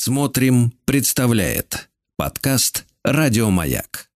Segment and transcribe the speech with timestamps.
[0.00, 4.06] Смотрим, представляет подкаст Радиомаяк.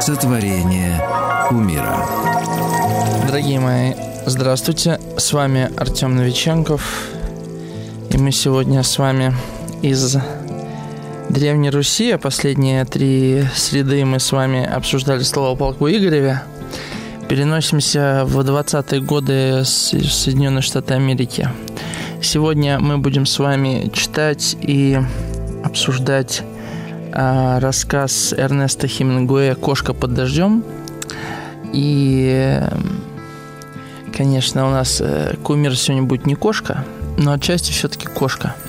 [0.00, 1.02] Сотворение
[1.50, 2.06] умира.
[3.26, 3.94] Дорогие мои,
[4.26, 5.00] здравствуйте.
[5.18, 7.08] С вами Артем Новиченков.
[8.08, 9.34] И мы сегодня с вами
[9.82, 10.16] из
[11.30, 16.42] Древней Руси, а последние три среды мы с вами обсуждали слово полку Игореве.
[17.28, 21.48] Переносимся в 20-е годы Соединенных Штатов Америки.
[22.22, 25.00] Сегодня мы будем с вами читать и
[25.64, 26.42] обсуждать
[27.12, 30.62] а, рассказ Эрнеста Хемингуэя «Кошка под дождем».
[31.72, 32.60] И,
[34.16, 36.84] конечно, у нас э, кумир сегодня будет не кошка,
[37.18, 38.54] но отчасти все-таки кошка–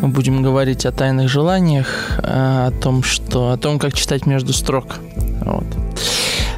[0.00, 4.52] мы будем говорить о тайных желаниях, э, о том, что, о том, как читать между
[4.52, 4.96] строк.
[5.44, 5.64] Вот.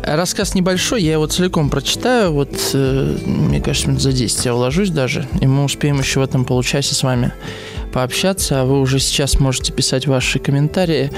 [0.02, 2.32] Рассказ небольшой, я его целиком прочитаю.
[2.32, 6.44] Вот, э, мне кажется, за 10 я уложусь даже, и мы успеем еще в этом
[6.44, 7.32] получасе с вами
[7.92, 8.60] пообщаться.
[8.60, 11.10] А вы уже сейчас можете писать ваши комментарии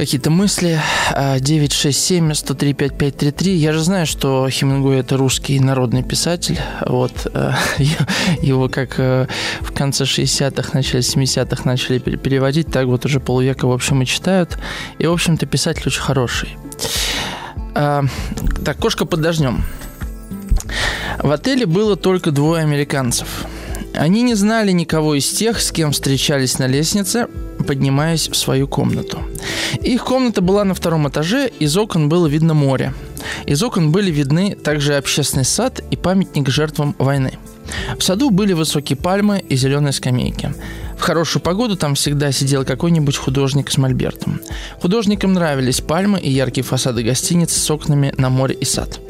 [0.00, 0.80] какие-то мысли.
[1.14, 3.50] 967-103-5533.
[3.50, 6.58] Я же знаю, что Хемингуэй– это русский народный писатель.
[6.86, 7.26] Вот.
[7.34, 7.52] Э,
[8.40, 9.26] его как э,
[9.60, 14.56] в конце 60-х, начале 70-х начали переводить, так вот уже полвека, в общем, и читают.
[14.98, 16.56] И, в общем-то, писатель очень хороший.
[17.74, 18.02] А,
[18.64, 19.62] так, «Кошка под дождем».
[21.18, 23.44] В отеле было только двое американцев.
[23.92, 27.26] Они не знали никого из тех, с кем встречались на лестнице,
[27.64, 29.20] поднимаясь в свою комнату.
[29.82, 32.92] Их комната была на втором этаже, из окон было видно море.
[33.46, 37.38] Из окон были видны также общественный сад и памятник жертвам войны.
[37.98, 40.52] В саду были высокие пальмы и зеленые скамейки.
[40.96, 44.40] В хорошую погоду там всегда сидел какой-нибудь художник с мольбертом.
[44.80, 49.00] Художникам нравились пальмы и яркие фасады гостиниц с окнами на море и сад.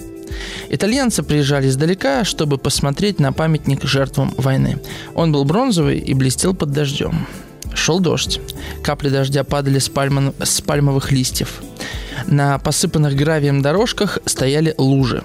[0.68, 4.78] Итальянцы приезжали издалека, чтобы посмотреть на памятник жертвам войны.
[5.14, 7.26] Он был бронзовый и блестел под дождем.
[7.74, 8.40] Шел дождь.
[8.82, 11.62] Капли дождя падали с, пальма, с пальмовых листьев.
[12.26, 15.22] На посыпанных гравием дорожках стояли лужи.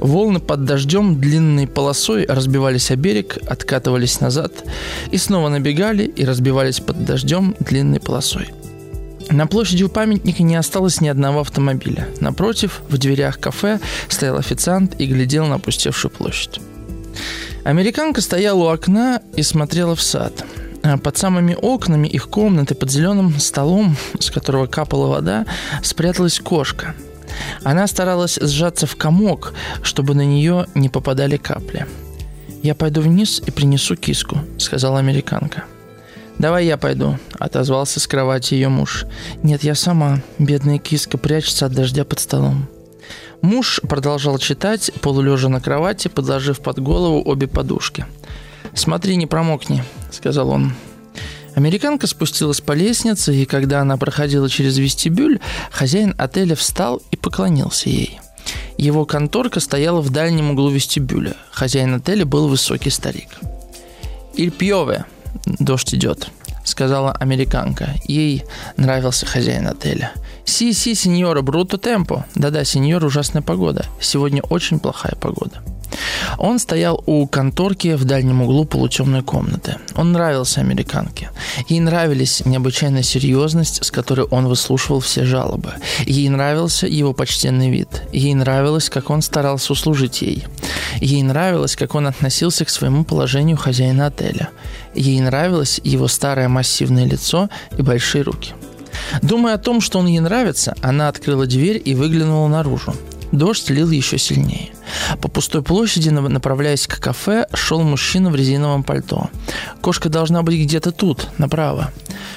[0.00, 4.52] Волны под дождем длинной полосой разбивались о берег, откатывались назад
[5.10, 8.48] и снова набегали и разбивались под дождем длинной полосой.
[9.30, 12.08] На площади у памятника не осталось ни одного автомобиля.
[12.20, 16.60] Напротив, в дверях кафе стоял официант и глядел на опустевшую площадь.
[17.64, 20.44] Американка стояла у окна и смотрела в сад–
[21.02, 25.46] под самыми окнами их комнаты, под зеленым столом, с которого капала вода,
[25.82, 26.94] спряталась кошка.
[27.62, 31.86] Она старалась сжаться в комок, чтобы на нее не попадали капли.
[32.62, 35.64] «Я пойду вниз и принесу киску»,— сказала американка.
[36.38, 39.06] «Давай я пойду»,— отозвался с кровати ее муж.
[39.42, 40.22] «Нет, я сама.
[40.38, 42.66] Бедная киска прячется от дождя под столом».
[43.40, 48.06] Муж продолжал читать, полулежа на кровати, подложив под голову обе подушки.
[48.74, 50.72] «Смотри, не промокни»,— сказал он.
[51.54, 55.38] Американка спустилась по лестнице, и когда она проходила через вестибюль,
[55.70, 58.20] хозяин отеля встал и поклонился ей.
[58.76, 61.36] Его конторка стояла в дальнем углу вестибюля.
[61.52, 63.28] Хозяин отеля был высокий старик.
[64.34, 65.04] «Иль пьеве»,
[65.46, 66.28] дождь идет,
[66.64, 67.94] сказала американка.
[68.04, 68.44] Ей
[68.76, 70.12] нравился хозяин отеля.
[70.44, 72.26] «Си, си, сеньора, бруто темпо».
[72.34, 73.86] Да-да, сеньор, ужасная погода.
[74.00, 75.62] Сегодня очень плохая погода.
[76.38, 79.76] Он стоял у конторки в дальнем углу полутемной комнаты.
[79.94, 81.30] Он нравился американке.
[81.68, 85.72] Ей нравились необычайная серьезность, с которой он выслушивал все жалобы.
[86.06, 87.88] Ей нравился его почтенный вид.
[88.12, 90.44] Ей нравилось, как он старался услужить ей.
[91.00, 94.50] Ей нравилось, как он относился к своему положению хозяина отеля.
[94.94, 98.52] Ей нравилось его старое массивное лицо и большие руки.
[99.22, 102.94] Думая о том, что он ей нравится, она открыла дверь и выглянула наружу.
[103.34, 104.70] Дождь лил еще сильнее.
[105.20, 109.28] По пустой площади, направляясь к кафе, шел мужчина в резиновом пальто.
[109.80, 111.90] Кошка должна быть где-то тут, направо.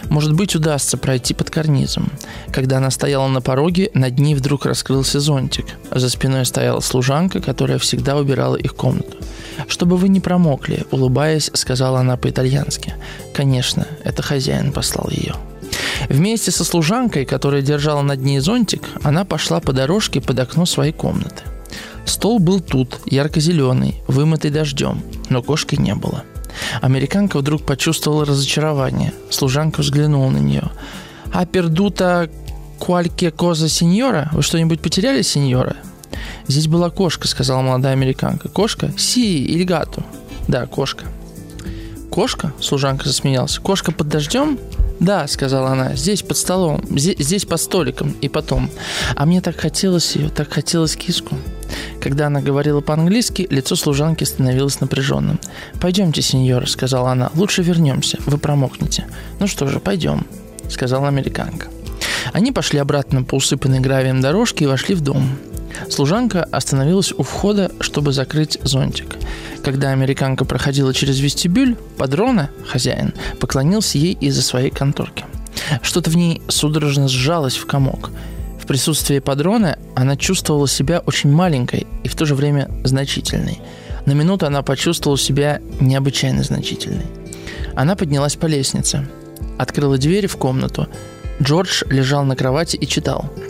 [0.10, 2.12] Может быть, удастся пройти под карнизом.
[2.52, 5.68] Когда она стояла на пороге, над ней вдруг раскрылся зонтик.
[5.92, 9.18] За спиной стояла служанка, которая всегда убирала их комнату.
[9.68, 12.96] «Чтобы вы не промокли»,— улыбаясь, сказала она по-итальянски.
[13.36, 15.36] «Конечно, это хозяин послал ее».
[16.10, 20.94] Вместе со служанкой, которая держала над ней зонтик, она пошла по дорожке под окно своей
[20.94, 21.44] комнаты.
[22.06, 26.24] Стол был тут, ярко-зеленый, вымытый дождем, но кошки не было.
[26.82, 29.14] Американка вдруг почувствовала разочарование.
[29.30, 30.72] Служанка взглянула на нее.
[31.34, 32.30] «А пердута
[32.80, 34.30] куальке коза сеньора?
[34.32, 35.76] Вы что-нибудь потеряли, сеньора?»
[36.48, 38.48] «Здесь была кошка»,— сказала молодая американка.
[38.48, 38.92] «Кошка?
[38.98, 40.04] Си, ильгату».
[40.48, 41.06] «Да, кошка».
[42.10, 43.60] «Кошка?»— служанка засмеялась.
[43.60, 44.58] «Кошка под дождем?»
[45.00, 48.70] «Да»,— сказала она,— «здесь под столом, здесь, здесь под столиком и потом.
[49.16, 51.36] А мне так хотелось ее, так хотелось киску».
[52.02, 55.40] Когда она говорила по-английски, лицо служанки становилось напряженным.
[55.80, 59.06] «Пойдемте, сеньора»,— сказала она,— «лучше вернемся, вы промокнете».
[59.40, 60.26] «Ну что же, пойдем»,—
[60.70, 61.68] сказала американка.
[62.34, 65.38] Они пошли обратно по усыпанной гравием дорожке и вошли в дом.
[65.90, 69.16] Служанка остановилась у входа, чтобы закрыть зонтик.
[69.64, 75.26] Когда американка проходила через вестибюль, Падрона, хозяин, поклонился ей из-за своей конторки.
[75.82, 78.12] Что-то в ней судорожно сжалось в комок.
[78.62, 83.60] В присутствии Падрона она чувствовала себя очень маленькой и в то же время значительной.
[84.06, 87.06] На минуту она почувствовала себя необычайно значительной.
[87.76, 89.08] Она поднялась по лестнице,
[89.58, 90.88] открыла двери в комнату.
[91.42, 93.32] Джордж лежал на кровати и читал–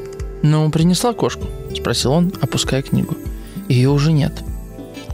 [0.44, 1.46] «Ну, принесла кошку?»–
[1.76, 3.16] спросил он, опуская книгу.
[3.68, 4.34] «Ее уже нет».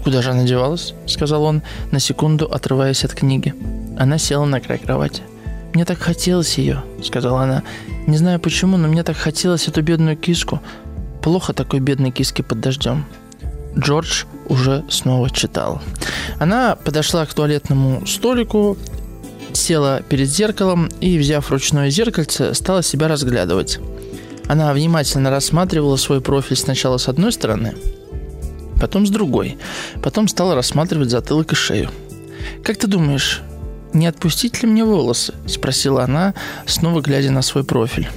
[0.03, 1.61] «Куда же она девалась?»– сказал он,
[1.91, 3.53] на секунду отрываясь от книги.
[3.97, 5.21] Она села на край кровати.
[5.73, 7.63] «Мне так хотелось ее»,– сказала она.
[8.05, 10.61] «Не знаю почему, но мне так хотелось эту бедную киску.
[11.21, 13.05] Плохо такой бедной киске под дождем».
[13.77, 15.81] Джордж уже снова читал.
[16.37, 18.77] Она подошла к туалетному столику,
[19.53, 23.79] села перед зеркалом и, взяв ручное зеркальце, стала себя разглядывать.
[24.47, 27.75] Она внимательно рассматривала свой профиль сначала с одной стороны,
[28.79, 29.57] потом с другой.
[30.01, 31.89] Потом стала рассматривать затылок и шею.
[32.63, 33.41] «Как ты думаешь,
[33.93, 36.33] не отпустить ли мне волосы?»– спросила она,
[36.65, 38.09] снова глядя на свой профиль.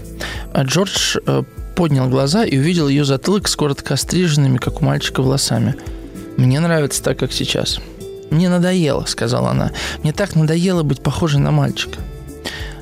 [0.52, 1.42] А Джордж э,
[1.76, 5.76] поднял глаза и увидел ее затылок с коротко остриженными, как у мальчика, волосами.
[6.36, 7.78] «Мне нравится так, как сейчас».
[8.30, 9.70] «Мне надоело»,— сказала она.
[10.02, 12.00] «Мне так надоело быть похожей на мальчика».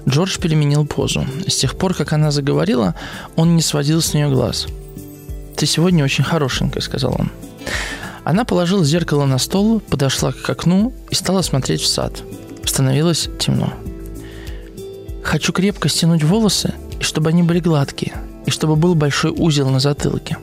[0.09, 1.25] Джордж переменил позу.
[1.47, 2.95] С тех пор, как она заговорила,
[3.37, 4.67] он не сводил с нее глаз.
[5.57, 7.31] «Ты сегодня очень хорошенькая»,— сказал он.
[8.25, 12.23] Она положила зеркало на стол, подошла к окну и стала смотреть в сад.
[12.65, 13.73] Становилось темно.
[15.23, 18.15] «Хочу крепко стянуть волосы, и чтобы они были гладкие,
[18.47, 20.39] и чтобы был большой узел на затылке,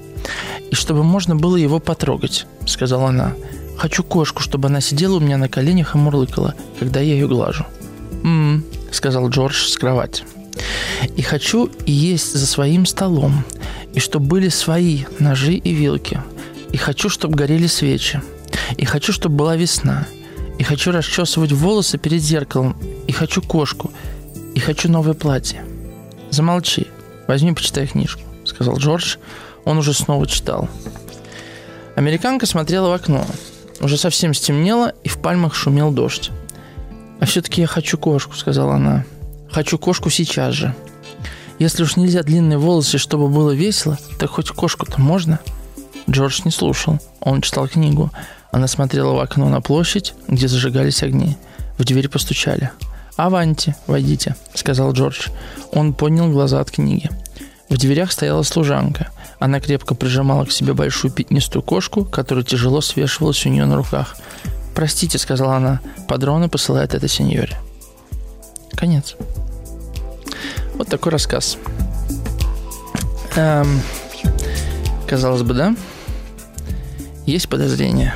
[0.69, 3.33] и чтобы можно было его потрогать»,— сказала она.
[3.77, 7.65] «Хочу кошку, чтобы она сидела у меня на коленях и мурлыкала, когда я ее глажу».
[8.23, 10.23] «М-м»,— сказал Джордж с кровати.
[11.15, 13.43] «И хочу есть за своим столом,
[13.93, 16.21] и чтобы были свои ножи и вилки,
[16.71, 18.21] и хочу, чтобы горели свечи,
[18.77, 20.07] и хочу, чтобы была весна,
[20.59, 22.77] и хочу расчесывать волосы перед зеркалом,
[23.07, 23.91] и хочу кошку,
[24.53, 25.63] и хочу новое платье».
[26.29, 26.87] «Замолчи,
[27.27, 29.17] возьми, почитай книжку»,— сказал Джордж.
[29.65, 30.69] Он уже снова читал.
[31.95, 33.25] Американка смотрела в окно.
[33.79, 36.31] Уже совсем стемнело, и в пальмах шумел дождь.
[37.21, 39.06] «А все-таки я хочу кошку»,— сказала она.
[39.51, 40.75] «Хочу кошку сейчас же.
[41.59, 45.39] Если уж нельзя длинные волосы, чтобы было весело, так хоть кошку-то можно?»
[46.09, 47.00] Джордж не слушал.
[47.19, 48.09] Он читал книгу.
[48.51, 51.38] Она смотрела в окно на площадь, где зажигались огни.
[51.77, 52.71] В дверь постучали.
[53.18, 55.27] «Аванти, войдите»,— сказал Джордж.
[55.71, 57.12] Он поднял глаза от книги.
[57.69, 59.09] В дверях стояла служанка.
[59.38, 64.18] Она крепко прижимала к себе большую пятнистую кошку, которая тяжело свешивалась у нее на руках.
[64.75, 67.57] «Простите»,— сказала она,— «падрона посылает это сеньоре».
[68.75, 69.15] Конец.
[70.75, 71.57] Вот такой рассказ.
[73.35, 73.81] Эм,
[75.07, 75.75] казалось бы, да?
[77.25, 78.15] Есть подозрение,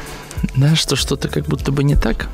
[0.55, 2.27] да, что что-то как будто бы не так.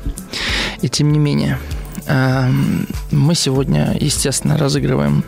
[0.80, 1.58] И тем не менее,
[2.06, 5.24] эм, мы сегодня, естественно, разыгрываем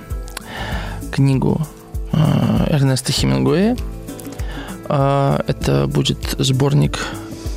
[1.12, 1.60] книгу
[2.12, 3.76] э, Эрнеста Хемингуэя.
[4.88, 6.98] Э, это будет сборник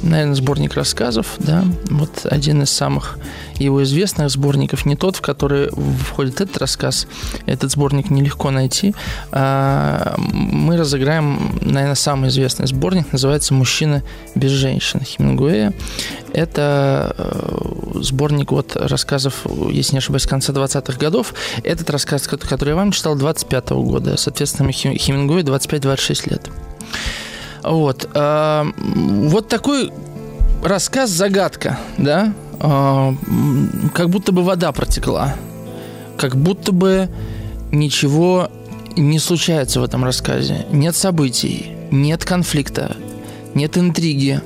[0.01, 3.18] наверное, сборник рассказов, да, вот один из самых
[3.56, 7.08] его известных сборников, не тот, в который входит этот рассказ,
[7.46, 8.94] этот сборник нелегко найти.
[9.32, 14.04] А мы разыграем, наверное, самый известный сборник, называется «Мужчины
[14.36, 15.74] без женщин» Хемингуэя.
[16.34, 21.34] Это э, сборник вот рассказов, если не ошибаюсь, конца 20-х годов.
[21.63, 24.18] Этот рассказ, который я вам читал, 25 -го года.
[24.18, 26.50] Соответственно, Хемингуэй 25-26 лет.
[27.64, 28.10] Вот.
[28.14, 29.92] Э, вот такой
[30.64, 32.34] рассказ загадка, да?
[32.60, 33.14] Э,
[33.94, 35.36] как будто бы вода протекла.
[36.18, 37.10] Как будто бы
[37.72, 38.50] ничего
[38.96, 40.66] не случается в этом рассказе.
[40.72, 42.96] Нет событий, нет конфликта,
[43.54, 44.42] нет интриги.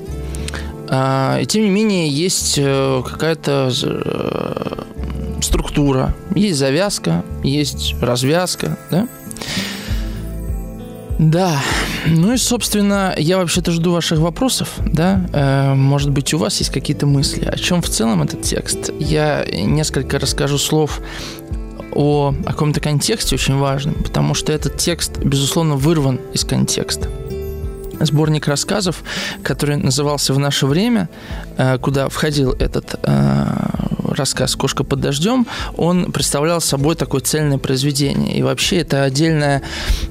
[0.90, 3.72] А, и тем не менее есть э, какая-то
[5.42, 9.08] структура, есть завязка, есть развязка, да?
[11.18, 11.62] Да,
[12.08, 15.26] ну и, собственно, я вообще-то жду ваших вопросов, да.
[15.34, 18.92] Э, может быть, у вас есть какие-то мысли, о чем в целом этот текст.
[19.00, 21.00] Я несколько расскажу слов
[21.94, 27.10] о каком-то контексте очень важном, потому что этот текст, безусловно, вырван из контекста.
[28.00, 29.04] Сборник рассказов,
[29.44, 31.10] который назывался «В наше время»,
[31.58, 33.46] э, куда входил этот э,
[34.22, 35.48] рассказ «Кошка под дождем»,
[35.78, 38.38] он представлял собой такое цельное произведение.
[38.38, 39.62] И вообще это отдельная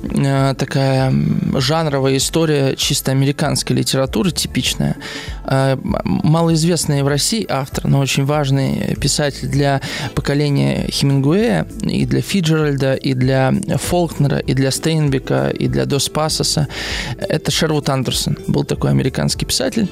[0.03, 1.13] э, такая
[1.55, 4.97] жанровая история чисто американской литературы, типичная.
[5.45, 9.81] Э, малоизвестный в России автор, но очень важный писатель для
[10.15, 16.69] поколения Хемингуэя и для Фицджеральда, и для Фолкнера, и для Стейнбека, и для Дос Пасоса.
[17.17, 19.89] Это Шервуд Андерсон, был такой американский писатель.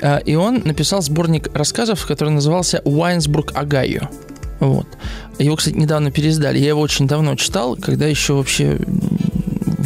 [0.00, 4.08] Э, и он написал сборник рассказов, который назывался «Уайнсбург Огайо».
[4.60, 4.86] Вот.
[5.38, 6.58] Его, кстати, недавно переиздали.
[6.58, 8.78] Я его очень давно читал, когда еще вообще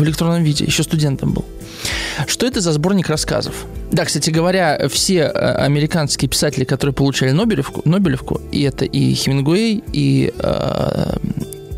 [0.00, 1.44] в электронном виде, еще студентом был.
[2.26, 3.66] Что это за сборник рассказов?
[3.90, 9.82] Да, кстати говоря, все э, американские писатели, которые получали Нобелевку, Нобелевку и это и Хемингуэй,
[9.92, 11.16] и э,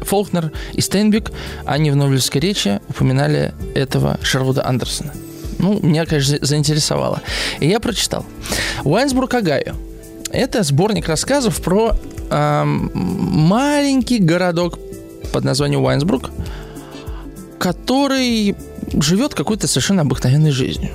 [0.03, 1.33] Фолкнер, и Стейнбек,
[1.65, 5.13] они в Нобелевской речи упоминали этого Шервуда Андерсона.
[5.59, 7.23] Ну, меня, конечно, заинтересовало.
[7.61, 8.27] И я прочитал.
[8.85, 9.75] Уайнсбург Огайо.
[10.33, 11.95] Это сборник рассказов про
[12.31, 14.79] э, маленький городок
[15.33, 16.31] под названием Уайнсбург,
[17.63, 18.57] который
[18.93, 20.91] живет какой-то совершенно обыкновенной жизнью.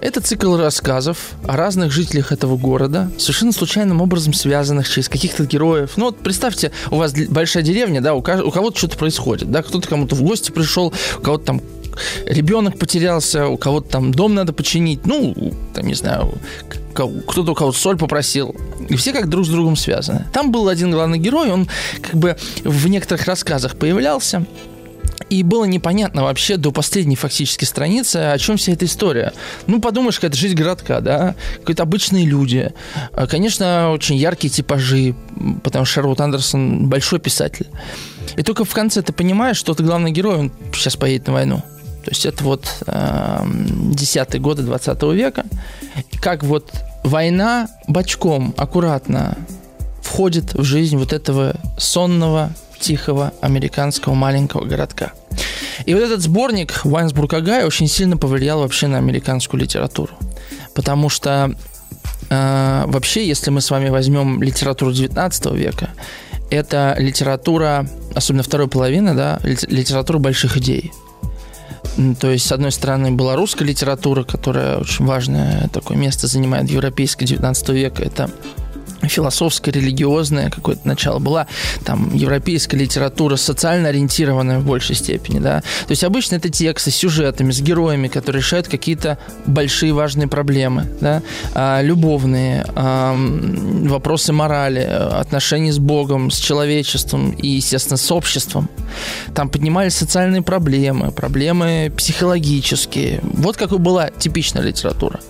[0.00, 5.92] Это цикл рассказов о разных жителях этого города, совершенно случайным образом связанных через каких-то героев.
[5.96, 10.16] Ну вот представьте, у вас большая деревня, да, у, кого-то что-то происходит, да, кто-то кому-то
[10.16, 11.62] в гости пришел, у кого-то там
[12.26, 16.34] ребенок потерялся, у кого-то там дом надо починить, ну, там, не знаю,
[16.94, 18.56] кто-то у кого-то соль попросил.
[18.88, 20.26] И все как друг с другом связаны.
[20.32, 21.68] Там был один главный герой, он
[22.02, 24.44] как бы в некоторых рассказах появлялся,
[25.28, 29.32] и было непонятно вообще до последней фактически страницы, о чем вся эта история.
[29.66, 32.72] Ну, подумаешь, какая-то жизнь городка, да, какие-то обычные люди.
[33.12, 35.14] А, конечно, очень яркие типажи,
[35.62, 37.66] потому что Шервуд Андерсон большой писатель.
[38.36, 41.62] И только в конце ты понимаешь, что ты главный герой, он сейчас поедет на войну.
[42.04, 45.44] То есть это вот э, годы 20 века.
[46.20, 46.70] Как вот
[47.02, 49.36] война бочком аккуратно
[50.02, 52.52] входит в жизнь вот этого сонного
[52.86, 55.12] тихого американского маленького городка.
[55.84, 60.14] И вот этот сборник Вайнсбург Агай очень сильно повлиял вообще на американскую литературу.
[60.74, 61.54] Потому что
[62.30, 65.90] э, вообще, если мы с вами возьмем литературу 19 века,
[66.50, 70.92] это литература, особенно второй половины, да, литература больших идей.
[72.20, 76.72] То есть, с одной стороны, была русская литература, которая очень важное такое место занимает в
[76.72, 78.02] европейской 19 века.
[78.02, 78.30] Это
[79.08, 81.18] философское, религиозное какое-то начало.
[81.18, 81.46] Была
[81.84, 85.60] там европейская литература, социально ориентированная в большей степени, да.
[85.86, 90.86] То есть обычно это тексты с сюжетами, с героями, которые решают какие-то большие важные проблемы,
[91.00, 91.22] да,
[91.54, 93.14] а, любовные, а,
[93.88, 98.68] вопросы морали, отношений с Богом, с человечеством и, естественно, с обществом.
[99.34, 103.20] Там поднимались социальные проблемы, проблемы психологические.
[103.22, 105.20] Вот какой была типичная литература.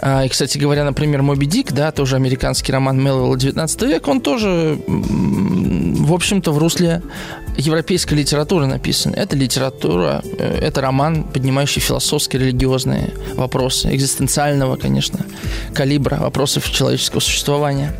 [0.00, 4.20] А, и, кстати говоря, например, «Моби Дик», да, тоже американский роман Мелвилла 19 века, он
[4.20, 7.02] тоже, в общем-то, в русле
[7.56, 9.14] европейской литературы написан.
[9.14, 15.20] Это литература, э, это роман, поднимающий философские, религиозные вопросы, экзистенциального, конечно,
[15.74, 17.94] калибра, вопросов человеческого существования.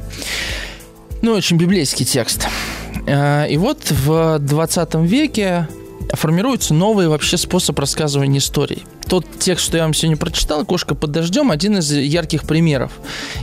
[1.22, 2.46] Ну, очень библейский текст.
[3.06, 5.68] А, и вот в 20 веке
[6.12, 8.84] формируется новый вообще способ рассказывания историй.
[9.08, 12.92] Тот текст, что я вам сегодня прочитал, «Кошка под дождем», один из ярких примеров.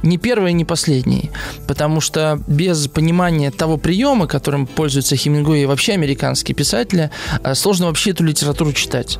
[0.02, 1.32] Не первый, не последний.
[1.68, 7.12] Потому что без понимания того приема, которым пользуются Хемингуэй и вообще американские писатели,
[7.44, 9.20] э, сложно вообще эту литературу читать.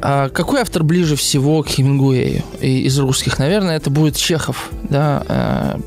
[0.00, 3.38] А какой автор ближе всего к Хемингуэю из русских?
[3.38, 4.70] Наверное, это будет Чехов.
[4.82, 5.24] Да?
[5.28, 5.80] А,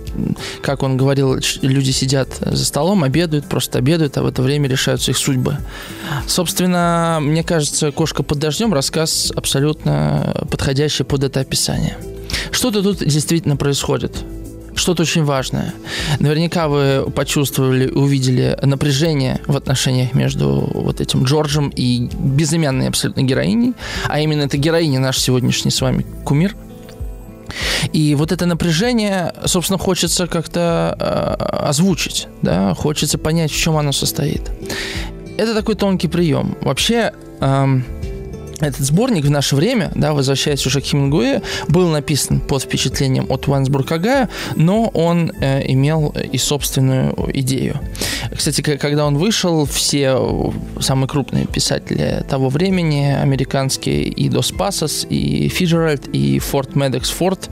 [0.61, 5.11] как он говорил, люди сидят за столом, обедают, просто обедают, а в это время решаются
[5.11, 5.57] их судьбы.
[6.27, 11.97] Собственно, мне кажется, «Кошка под дождем» рассказ абсолютно подходящий под это описание.
[12.51, 14.13] Что-то тут действительно происходит
[14.75, 15.73] что-то очень важное.
[16.19, 23.73] Наверняка вы почувствовали, увидели напряжение в отношениях между вот этим Джорджем и безымянной абсолютно героиней,
[24.07, 26.55] а именно это героиня наш сегодняшний с вами кумир.
[27.93, 33.91] И вот это напряжение, собственно, хочется как-то э, озвучить, да, хочется понять, в чем оно
[33.91, 34.51] состоит.
[35.37, 36.57] Это такой тонкий прием.
[36.61, 37.65] Вообще, э,
[38.59, 43.47] этот сборник в наше время, да, возвращаясь уже к Хемингуэю, был написан под впечатлением от
[43.47, 47.79] Уансбург Агая, но он э, имел и собственную идею.
[48.35, 55.47] Кстати, когда он вышел, все самые крупные писатели того времени, американские и Дос Пасос, и
[55.49, 57.49] Фиджеральд, и Форт Медекс Форт,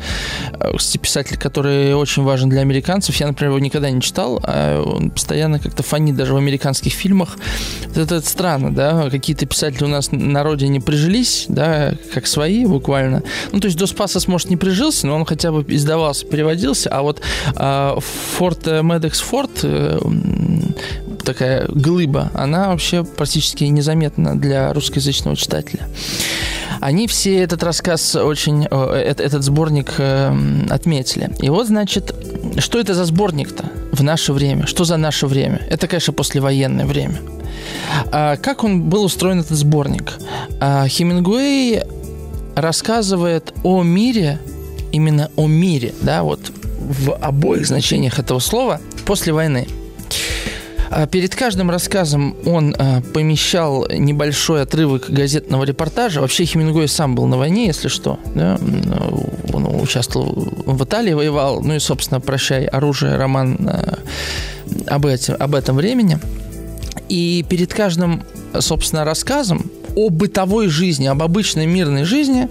[0.52, 4.82] э, кстати, писатель, который очень важен для американцев, я, например, его никогда не читал, а
[4.82, 7.38] он постоянно как-то фонит даже в американских фильмах.
[7.92, 13.24] Это, это странно, да, какие-то писатели у нас на родине прижились, да, как свои буквально.
[13.52, 17.02] Ну, то есть до Спаса, может, не прижился, но он хотя бы издавался, переводился, а
[17.02, 17.20] вот
[17.56, 17.96] э,
[18.38, 20.00] Форт Медекс Форт, э,
[21.26, 25.88] такая глыба, она вообще практически незаметна для русскоязычного читателя.
[26.84, 30.36] Они все этот рассказ очень, э, этот сборник э,
[30.70, 31.30] отметили.
[31.40, 32.14] И вот, значит,
[32.58, 33.64] что это за сборник-то
[33.94, 34.68] в наше время?
[34.68, 35.62] Что за наше время?
[35.70, 37.22] Это, конечно, послевоенное время.
[38.12, 40.16] А как он был устроен, этот сборник?
[40.60, 41.84] А Хемингуэй
[42.56, 44.40] рассказывает о мире,
[44.92, 49.70] именно о мире, да, вот в обоих значениях этого слова после войны–
[51.12, 56.22] перед каждым рассказом он а, помещал небольшой отрывок газетного репортажа.
[56.22, 58.20] Вообще Хемингуэй сам был на войне, если что.
[58.36, 58.60] Да?
[59.54, 61.62] Он участвовал в Италии, воевал.
[61.62, 64.00] Ну и, собственно, «Прощай, оружие», роман а,
[64.88, 66.20] об, этом, об этом времени.
[67.10, 68.24] И перед каждым,
[68.60, 72.50] собственно, рассказом о бытовой жизни, об обычной мирной жизни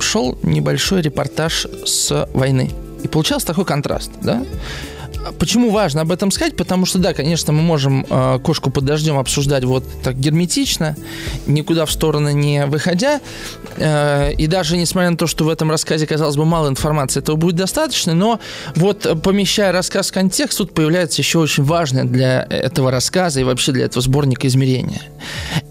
[0.00, 2.70] шел небольшой репортаж с войны.
[3.02, 4.44] И получался такой контраст, да?
[5.38, 6.56] Почему важно об этом сказать?
[6.56, 10.96] Потому что, да, конечно, мы можем э, кошку под дождем обсуждать вот так герметично,
[11.46, 13.20] никуда в сторону не выходя.
[13.76, 17.36] Э, и даже несмотря на то, что в этом рассказе, казалось бы, мало информации, этого
[17.36, 18.40] будет достаточно, но
[18.76, 23.72] вот помещая рассказ в контекст, тут появляется еще очень важное для этого рассказа и вообще
[23.72, 25.02] для этого сборника измерения.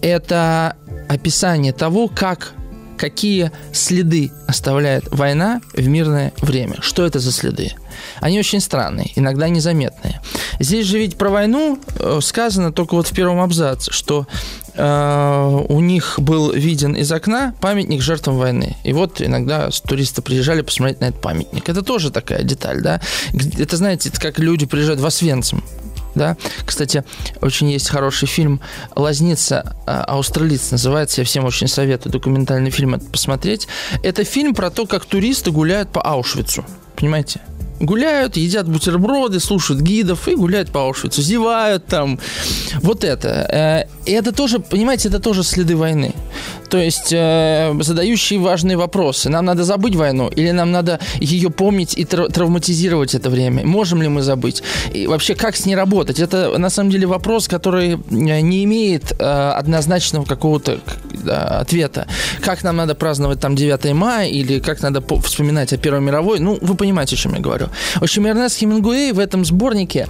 [0.00, 0.76] Это
[1.08, 2.54] описание того, как
[3.00, 6.76] какие следы оставляет война в мирное время.
[6.80, 7.72] Что это за следы?
[8.20, 10.20] Они очень странные, иногда незаметные.
[10.58, 14.26] Здесь же ведь про войну э, сказано только вот в первом абзаце, что
[14.74, 18.76] э, у них был виден из окна памятник жертвам войны.
[18.84, 21.70] И вот иногда туристы приезжали посмотреть на этот памятник.
[21.70, 23.00] Это тоже такая деталь, да?
[23.58, 25.64] Это, знаете, это как люди приезжают в Освенцим
[26.14, 26.36] да.
[26.64, 27.04] Кстати,
[27.40, 28.60] очень есть хороший фильм
[28.94, 29.76] «Лазница.
[29.86, 31.20] Австралиец» называется.
[31.20, 33.68] Я всем очень советую документальный фильм это посмотреть.
[34.02, 36.64] Это фильм про то, как туристы гуляют по Аушвицу.
[36.96, 37.40] Понимаете?
[37.80, 42.20] гуляют, едят бутерброды, слушают гидов и гуляют по Аушвицу, зевают там.
[42.82, 43.86] Вот это.
[44.10, 46.12] И это тоже, понимаете, это тоже следы войны.
[46.68, 49.28] То есть э, задающие важные вопросы.
[49.28, 53.64] Нам надо забыть войну или нам надо ее помнить и травматизировать это время?
[53.64, 54.64] Можем ли мы забыть?
[54.92, 56.18] И вообще, как с ней работать?
[56.18, 60.80] Это на самом деле вопрос, который э, не имеет э, однозначного какого-то
[61.24, 62.08] да, ответа.
[62.40, 66.40] Как нам надо праздновать там 9 мая или как надо вспоминать о Первой мировой?
[66.40, 67.68] Ну, вы понимаете, о чем я говорю.
[67.96, 70.08] В общем, Эрнест Хемингуэй в этом сборнике,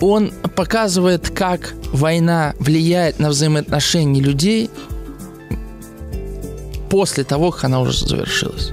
[0.00, 4.70] он показывает, как война влияет на взаимоотношения людей
[6.90, 8.72] после того, как она уже завершилась.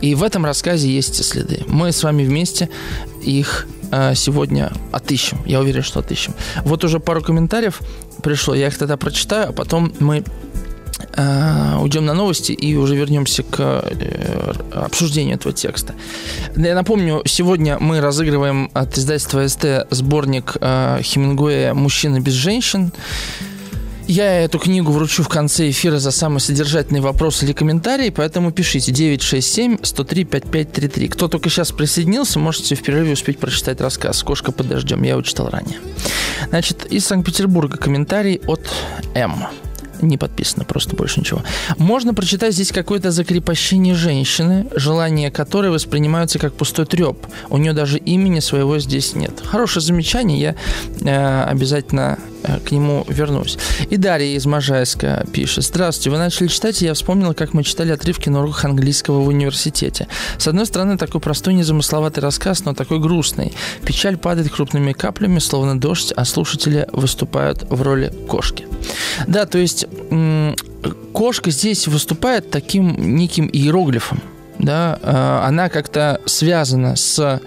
[0.00, 1.62] И в этом рассказе есть следы.
[1.66, 2.70] Мы с вами вместе
[3.22, 5.38] их э, сегодня отыщем.
[5.44, 6.34] Я уверен, что отыщем.
[6.64, 7.80] Вот уже пару комментариев
[8.22, 8.54] пришло.
[8.54, 10.24] Я их тогда прочитаю, а потом мы
[11.16, 15.94] э, уйдем на новости и уже вернемся к э, обсуждению этого текста.
[16.56, 22.92] Я напомню, сегодня мы разыгрываем от издательства СТ сборник э, Хемингуэя «Мужчина без женщин».
[24.10, 28.90] Я эту книгу вручу в конце эфира за самый содержательный вопрос или комментарий, поэтому пишите
[28.90, 31.08] 967-103-5533.
[31.10, 35.04] Кто только сейчас присоединился, можете в перерыве успеть прочитать рассказ «Кошка под дождем».
[35.04, 35.78] Я его читал ранее.
[36.48, 38.68] Значит, из Санкт-Петербурга комментарий от
[39.14, 39.46] М
[40.02, 41.42] не подписано, просто больше ничего.
[41.76, 47.26] Можно прочитать здесь какое-то закрепощение женщины, желания которой воспринимаются как пустой треп.
[47.48, 49.40] У нее даже имени своего здесь нет.
[49.44, 50.54] Хорошее замечание, я
[51.02, 52.18] э, обязательно
[52.64, 53.58] к нему вернусь.
[53.90, 55.64] И Дарья из Можайска пишет.
[55.64, 59.28] Здравствуйте, вы начали читать, и я вспомнила, как мы читали отрывки на уроках английского в
[59.28, 60.08] университете.
[60.38, 63.52] С одной стороны, такой простой, незамысловатый рассказ, но такой грустный.
[63.84, 68.66] Печаль падает крупными каплями, словно дождь, а слушатели выступают в роли кошки.
[69.26, 69.86] Да, то есть
[71.12, 74.20] кошка здесь выступает таким неким иероглифом
[74.60, 77.40] да, э, она как-то связана с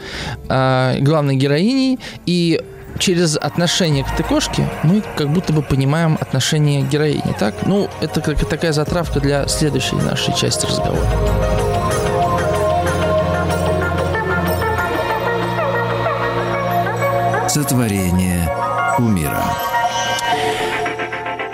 [0.49, 2.61] э, главной героиней, и
[2.99, 7.65] через отношение к этой кошке мы как будто бы понимаем отношение героини, так?
[7.65, 11.07] Ну, это как такая затравка для следующей нашей части разговора.
[17.47, 18.49] Сотворение
[18.97, 19.43] умира.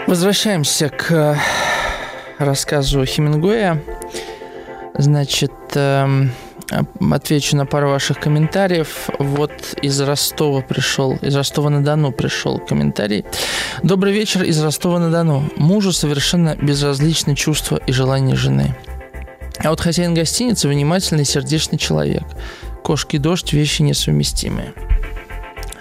[0.07, 1.35] Возвращаемся к э,
[2.39, 3.83] рассказу Хемингуэя.
[4.97, 6.31] Значит, эм,
[7.11, 9.09] отвечу на пару ваших комментариев.
[9.19, 9.51] Вот
[9.81, 13.25] из Ростова пришел, из Ростова-на-Дону пришел комментарий.
[13.83, 15.49] Добрый вечер из Ростова-на-Дону.
[15.55, 18.75] Мужу совершенно безразличны чувства и желания жены.
[19.63, 22.23] А вот хозяин гостиницы внимательный, сердечный человек.
[22.83, 24.73] Кошки и дождь– вещи несовместимые.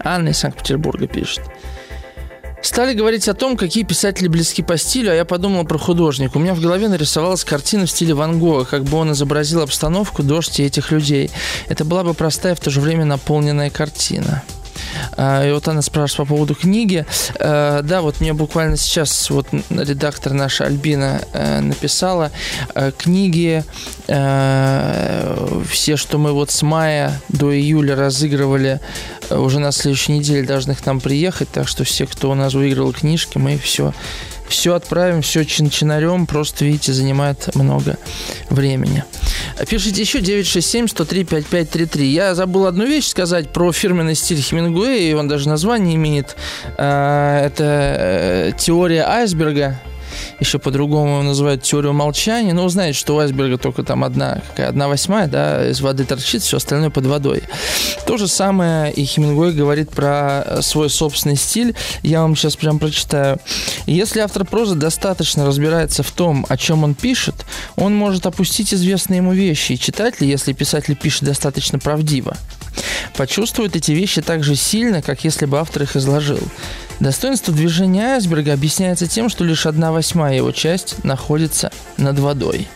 [0.02, 1.42] Анна из Санкт-Петербурга пишет–
[2.60, 6.36] Стали говорить о том, какие писатели близки по стилю, а я подумал про художника.
[6.36, 10.22] У меня в голове нарисовалась картина в стиле Ван Гога, как бы он изобразил обстановку,
[10.22, 11.30] дождь и этих людей.
[11.68, 14.42] Это была бы простая, в то же время наполненная картина.
[15.16, 17.06] А, и вот она спрашивает по поводу книги.
[17.40, 22.30] А, да, вот мне буквально сейчас вот редактор наша Альбина э, написала
[22.74, 23.64] э, книги
[24.06, 28.80] э, все, что мы вот с мая до июля разыгрывали,
[29.30, 32.92] уже на следующей неделе должны к нам приехать, так что все, кто у нас выиграл
[32.92, 33.92] книжки, мы все
[34.48, 37.98] все отправим, все чин-чинарем, просто, видите, занимает много
[38.50, 39.04] времени.
[39.68, 42.02] Пишите еще 967-103-5533.
[42.04, 46.36] Я забыл одну вещь сказать про фирменный стиль Хемингуэя, и он даже название имеет.
[46.76, 49.80] А, это э, теория айсберга
[50.40, 52.52] еще по-другому называют теорию молчания.
[52.52, 56.04] Но ну, знаете, что у айсберга только там одна, какая, одна восьмая, да, из воды
[56.04, 57.42] торчит, все остальное под водой.
[58.06, 61.74] То же самое и Хемингуэй говорит про э, свой собственный стиль.
[62.02, 63.38] Я вам сейчас прям прочитаю.
[63.86, 67.34] Если автор прозы достаточно разбирается в том, о чем он пишет,
[67.76, 69.72] он может опустить известные ему вещи.
[69.72, 72.36] И читатель, если писатель пишет достаточно правдиво,
[73.16, 76.40] почувствует эти вещи так же сильно, как если бы автор их изложил.
[77.00, 82.68] Достоинство движения айсберга объясняется тем, что лишь одна восьмая его часть находится над водой.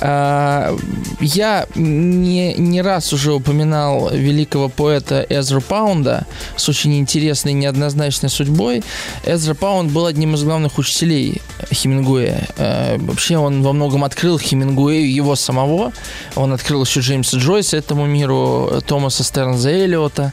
[0.00, 0.76] А,
[1.20, 8.82] я не, не раз уже упоминал великого поэта Эзра Паунда с очень интересной неоднозначной судьбой.
[9.24, 11.40] Эзра Паунд был одним из главных учителей
[11.72, 12.46] Хемингуэя.
[12.58, 15.92] А, вообще он во многом открыл Хемингуэю его самого.
[16.34, 20.32] Он открыл еще Джеймса Джойса этому миру, Томаса Стернза Эллиота,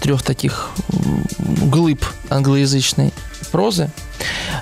[0.00, 0.70] трех таких
[1.38, 3.12] глыб англоязычной
[3.50, 3.90] прозы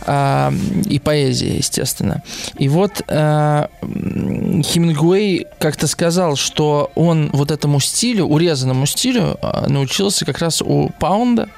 [0.07, 0.53] э,
[0.87, 2.23] и поэзии, естественно.
[2.59, 10.25] И вот э, Хемингуэй как-то сказал, что он вот этому стилю, урезанному стилю, э, научился
[10.25, 11.49] как раз у Паунда,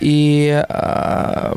[0.00, 1.52] и э,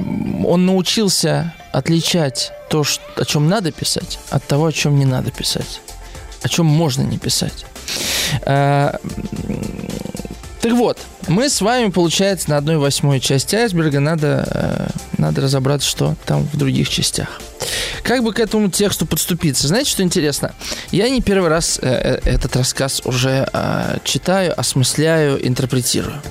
[0.45, 5.32] он научился отличать то, что, о чем надо писать, от того, о чем не надо
[5.32, 5.82] писать,
[6.41, 7.65] о чем можно не писать.
[10.63, 10.97] Так вот,
[11.28, 16.47] мы с вами, получается, на одной восьмой части айсберга надо, э, надо разобраться, что там
[16.54, 17.41] в других частях.
[18.02, 19.67] Как бы к этому тексту подступиться?
[19.67, 20.54] Знаете, что интересно?
[20.91, 26.21] Я не первый раз э, э этот рассказ уже э, читаю, осмысляю, интерпретирую.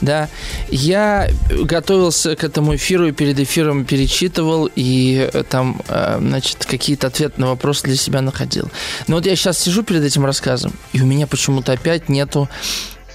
[0.00, 0.28] Да,
[0.68, 7.08] я готовился к этому эфиру и перед эфиром перечитывал и э, там, э, значит, какие-то
[7.08, 8.70] ответы на вопросы для себя находил.
[9.08, 12.48] Но вот я сейчас сижу перед этим рассказом, и у меня почему-то опять нету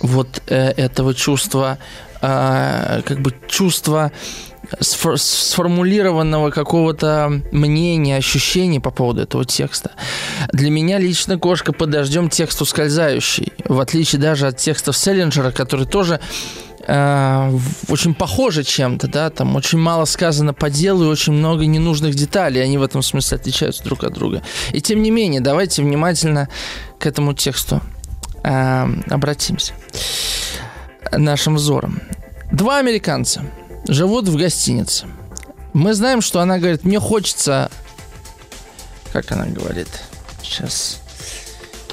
[0.01, 1.77] вот э, этого чувства,
[2.21, 4.11] э, как бы чувства
[4.79, 9.91] сфор- сформулированного какого-то мнения, ощущений по поводу этого текста.
[10.51, 15.85] Для меня лично «Кошка под дождем» текст ускользающий, в отличие даже от текстов Селлинджера, который
[15.85, 16.19] тоже
[16.85, 22.15] э, очень похожи чем-то, да, там очень мало сказано по делу и очень много ненужных
[22.15, 24.41] деталей, они в этом смысле отличаются друг от друга.
[24.71, 26.49] И тем не менее, давайте внимательно
[26.99, 27.81] к этому тексту
[28.43, 29.73] э, обратимся
[31.11, 32.01] нашим взором.
[32.51, 33.43] Два американца
[33.87, 35.05] живут в гостинице.
[35.73, 37.69] Мы знаем, что она говорит, мне хочется...
[39.11, 39.87] Как она говорит?
[40.41, 40.99] Сейчас.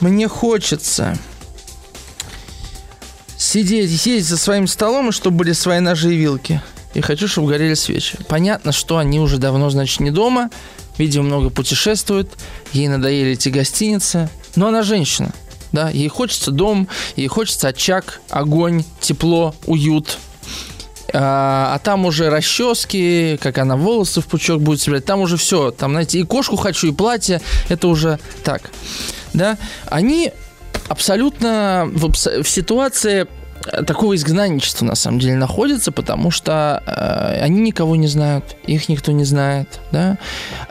[0.01, 1.17] Мне хочется
[3.37, 6.61] сидеть, сидеть за своим столом, и чтобы были свои ножи и вилки.
[6.95, 8.19] И хочу, чтобы горели свечи.
[8.29, 10.51] Понятно, что они уже давно, значит, не дома.
[10.97, 12.31] Видимо, много путешествуют.
[12.73, 14.29] Ей надоели эти гостиницы.
[14.55, 15.33] Но она женщина
[15.75, 20.19] да, ей хочется дом, ей хочется очаг, огонь, тепло, уют,
[21.13, 25.73] а, а там уже расчески, как она волосы в пучок будет собирать, там уже все,
[25.73, 28.71] там, знаете, и кошку хочу, и платье, это уже так,
[29.33, 30.33] да, они
[30.89, 33.27] абсолютно в, в ситуации
[33.87, 39.11] такого изгнанничества на самом деле находятся, потому что э, они никого не знают, их никто
[39.13, 40.19] не знает, да.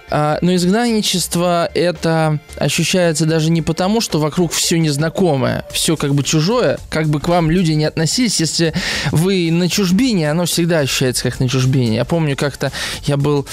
[0.09, 6.23] А, но изгнанничество это ощущается даже не потому, что вокруг все незнакомое, все как бы
[6.23, 8.73] чужое, как бы к вам люди не относились, если
[9.11, 11.95] вы на чужбине, оно всегда ощущается как на чужбине.
[11.95, 12.71] Я помню как-то
[13.05, 13.47] я был,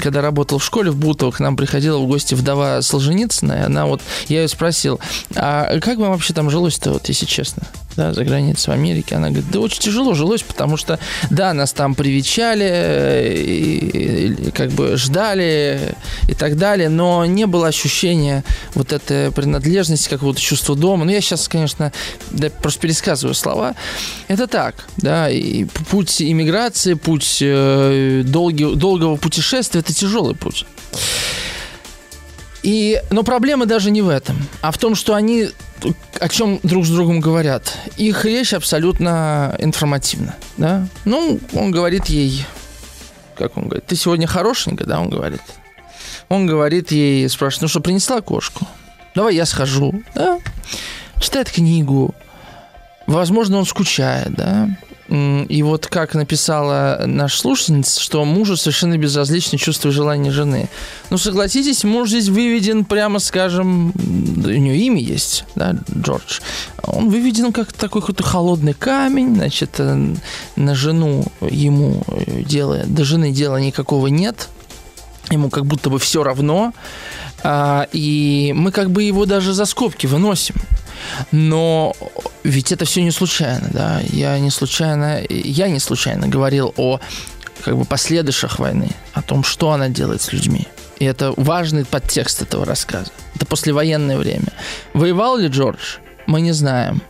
[0.00, 3.86] когда работал в школе в Бутово, к нам приходила в гости вдова Солженицына, и она
[3.86, 5.00] вот, я ее спросил,
[5.36, 7.62] а как вам вообще там жилось-то, вот если честно?
[7.96, 9.16] да, за границей в Америке.
[9.16, 14.70] Она говорит, да очень тяжело жилось, потому что, да, нас там привечали, и, и, как
[14.70, 15.89] бы ждали
[16.28, 21.04] и так далее, но не было ощущения вот этой принадлежности, какого-то чувства дома.
[21.04, 21.92] Ну, я сейчас, конечно,
[22.30, 23.74] да, просто пересказываю слова.
[24.28, 30.66] Это так, да, и путь иммиграции, путь э, долгий, долгого путешествия– это тяжелый путь.
[32.62, 35.48] И, но проблема даже не в этом, а в том, что они
[36.20, 37.72] о чем друг с другом говорят.
[37.96, 40.36] Их речь абсолютно информативна.
[40.58, 40.86] Да?
[41.06, 42.44] Ну, он говорит ей
[43.40, 45.40] как он говорит, ты сегодня хорошенькая, да, он говорит.
[46.30, 48.66] Он говорит ей, спрашивает, ну что, принесла кошку?
[49.16, 50.38] Давай я схожу, да?
[51.20, 52.14] Читает книгу.
[53.08, 54.68] Возможно, он скучает, да?
[55.08, 60.68] И вот как написала наша слушательница, что мужу совершенно безразлично чувство и желание жены.
[61.10, 66.38] Ну, согласитесь, муж здесь выведен, прямо скажем, у него имя есть, да, Джордж.
[66.84, 70.14] Он выведен как такой какой-то холодный камень, значит, э,
[70.54, 72.04] на жену ему
[72.46, 74.48] дела, до жены дела никакого нет,
[75.30, 76.72] ему как будто бы все равно,
[77.42, 80.56] а, и мы как бы его даже за скобки выносим.
[81.32, 81.94] Но
[82.44, 84.00] ведь это все не случайно, да.
[84.10, 87.00] Я не случайно, я не случайно говорил о
[87.64, 90.66] как бы последующих войны, о том, что она делает с людьми.
[90.98, 93.10] И это важный подтекст этого рассказа.
[93.34, 94.52] Это послевоенное время.
[94.92, 95.96] Воевал ли Джордж?
[96.26, 97.02] Мы не знаем.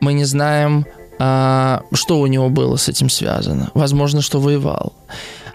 [0.00, 0.86] Мы не знаем,
[1.18, 3.70] а, что у него было с этим связано.
[3.74, 4.92] Возможно, что воевал.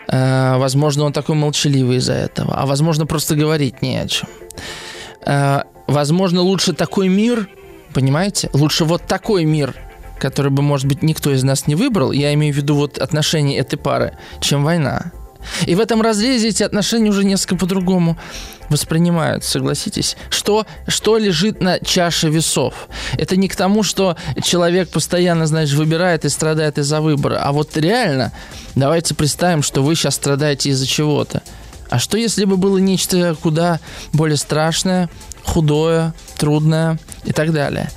[0.08, 2.56] А, возможно, он такой молчаливый из-за этого.
[2.56, 4.30] А возможно, просто говорить не о чем.
[5.26, 7.50] А, возможно, лучше такой мир,
[7.94, 8.50] понимаете?
[8.54, 9.76] Лучше вот такой мир,
[10.20, 13.58] который бы, может быть, никто из нас не выбрал, я имею в виду вот отношения
[13.58, 15.12] этой пары, чем война.
[15.66, 18.18] И в этом разрезе эти отношения уже несколько по-другому
[18.70, 20.18] воспринимают, согласитесь.
[20.30, 22.88] Что, что лежит на чаше весов?
[23.18, 27.76] Это не к тому, что человек постоянно, знаешь, выбирает и страдает из-за выбора, а вот
[27.78, 28.32] реально,
[28.76, 31.42] давайте представим, что вы сейчас страдаете из-за чего-то.
[31.90, 33.80] А что если бы было нечто куда
[34.14, 35.10] более страшное,
[35.44, 37.92] худое, трудное и так далее?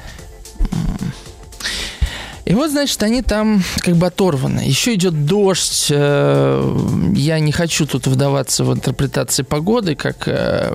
[2.46, 4.60] И вот, значит, они там как бы оторваны.
[4.60, 5.88] Еще идет дождь.
[5.90, 10.72] Э, я не хочу тут вдаваться в интерпретации погоды, как э,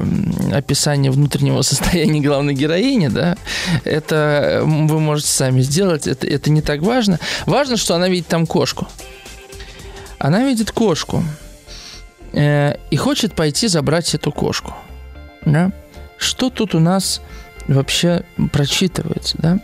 [0.53, 3.37] описание внутреннего состояния главной героини, да.
[3.85, 6.07] Это вы можете сами сделать.
[6.07, 7.19] Это, это не так важно.
[7.45, 8.89] Важно, что она видит там кошку.
[10.19, 11.23] Она видит кошку
[12.33, 14.73] э, и хочет пойти забрать эту кошку.
[15.45, 15.71] Да?
[16.17, 17.21] Что тут у нас
[17.69, 19.59] вообще прочитывается, да?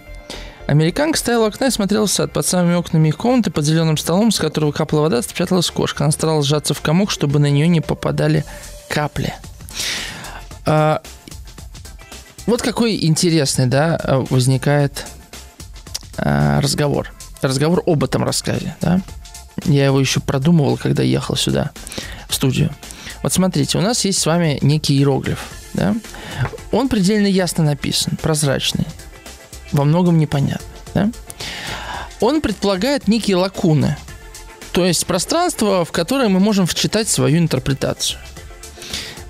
[0.67, 2.33] Американка стояла у окна и смотрела в сад.
[2.33, 6.03] Под самыми окнами их комнаты, под зеленым столом, с которого капала вода, спряталась кошка.
[6.03, 8.43] Она старалась сжаться в комок, чтобы на нее не попадали
[8.89, 9.33] капли.
[10.65, 11.01] А,
[12.45, 13.97] вот какой интересный, да,
[14.29, 15.05] возникает
[16.17, 17.13] а, разговор.
[17.41, 18.99] Разговор об этом рассказе, да.
[19.63, 21.71] Я его еще продумывал, когда ехал сюда
[22.27, 22.71] в студию.
[23.23, 25.45] Вот смотрите, у нас есть с вами некий иероглиф.
[25.73, 25.95] Да?
[26.71, 28.85] Он предельно ясно написан, прозрачный,
[29.71, 30.67] во многом непонятный.
[30.93, 31.11] Да?
[32.19, 33.97] Он предполагает некие лакуны,
[34.71, 38.19] то есть пространство, в которое мы можем вчитать свою интерпретацию.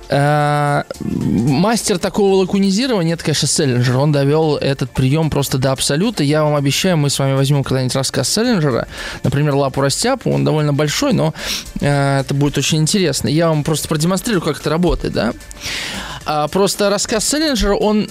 [0.10, 3.98] Э, мастер такого лакунизирования, это, конечно, Селлинджер.
[3.98, 6.24] Он довел этот прием просто до абсолюта.
[6.24, 8.88] Я вам обещаю, мы с вами возьмем когда-нибудь рассказ Селлинджера,
[9.24, 10.32] например, «Лапу растяпу».
[10.32, 11.34] Он довольно большой, но
[11.82, 13.28] э, это будет очень интересно.
[13.28, 15.34] Я вам просто продемонстрирую, как это работает, да.
[16.26, 18.10] А просто рассказ Селлинджера, он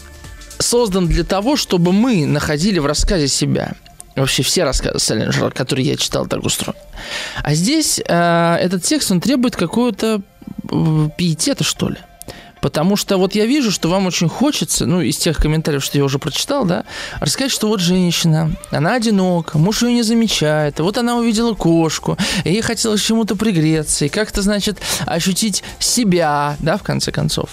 [0.58, 3.74] создан для того, чтобы мы находили в рассказе себя.
[4.14, 6.80] Вообще все рассказы Селлинджера, которые я читал, так устроены.
[7.42, 10.22] А здесь э, этот текст, он требует какого-то
[11.16, 11.98] пиетета, что ли.
[12.62, 16.04] Потому что вот я вижу, что вам очень хочется, ну, из тех комментариев, что я
[16.04, 16.84] уже прочитал, да,
[17.20, 22.50] рассказать, что вот женщина, она одинока, муж ее не замечает, вот она увидела кошку, и
[22.50, 27.50] ей хотелось чему-то пригреться, и как-то, значит, ощутить себя, да, в конце концов.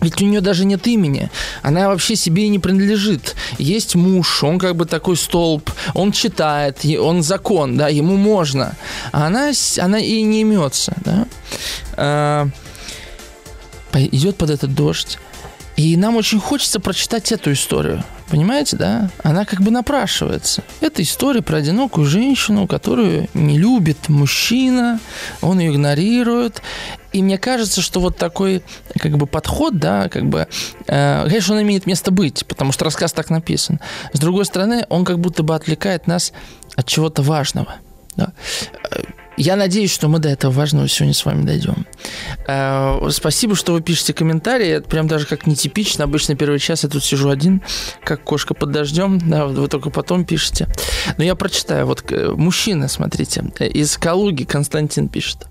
[0.00, 1.30] Ведь у нее даже нет имени.
[1.62, 3.34] Она вообще себе и не принадлежит.
[3.58, 8.74] Есть муж, он как бы такой столб, он читает, он закон, да, ему можно.
[9.12, 11.26] А она, она и не имется, да.
[11.96, 12.48] А,
[13.94, 15.18] идет под этот дождь.
[15.76, 18.02] И нам очень хочется прочитать эту историю.
[18.30, 19.10] Понимаете, да?
[19.22, 20.64] Она как бы напрашивается.
[20.80, 24.98] Это история про одинокую женщину, которую не любит мужчина,
[25.42, 26.62] он ее игнорирует.
[27.16, 28.62] И мне кажется, что вот такой
[29.00, 30.46] как бы подход, да, как бы,
[30.86, 33.80] э, конечно, он имеет место быть, потому что рассказ так написан.
[34.12, 36.34] С другой стороны, он как будто бы отвлекает нас
[36.76, 37.76] от чего-то важного.
[38.16, 38.32] Да?
[39.38, 41.86] Я надеюсь, что мы до этого важного сегодня с вами дойдем.
[42.46, 44.68] Э, спасибо, что вы пишете комментарии.
[44.68, 46.04] Это прям даже как нетипично.
[46.04, 47.62] Обычно первый час я тут сижу один,
[48.04, 49.18] как кошка под дождем.
[49.18, 50.68] Да, вы только потом пишете.
[51.16, 51.86] Но я прочитаю.
[51.86, 55.46] Вот э, мужчина, смотрите, э, из Калуги Константин пишет.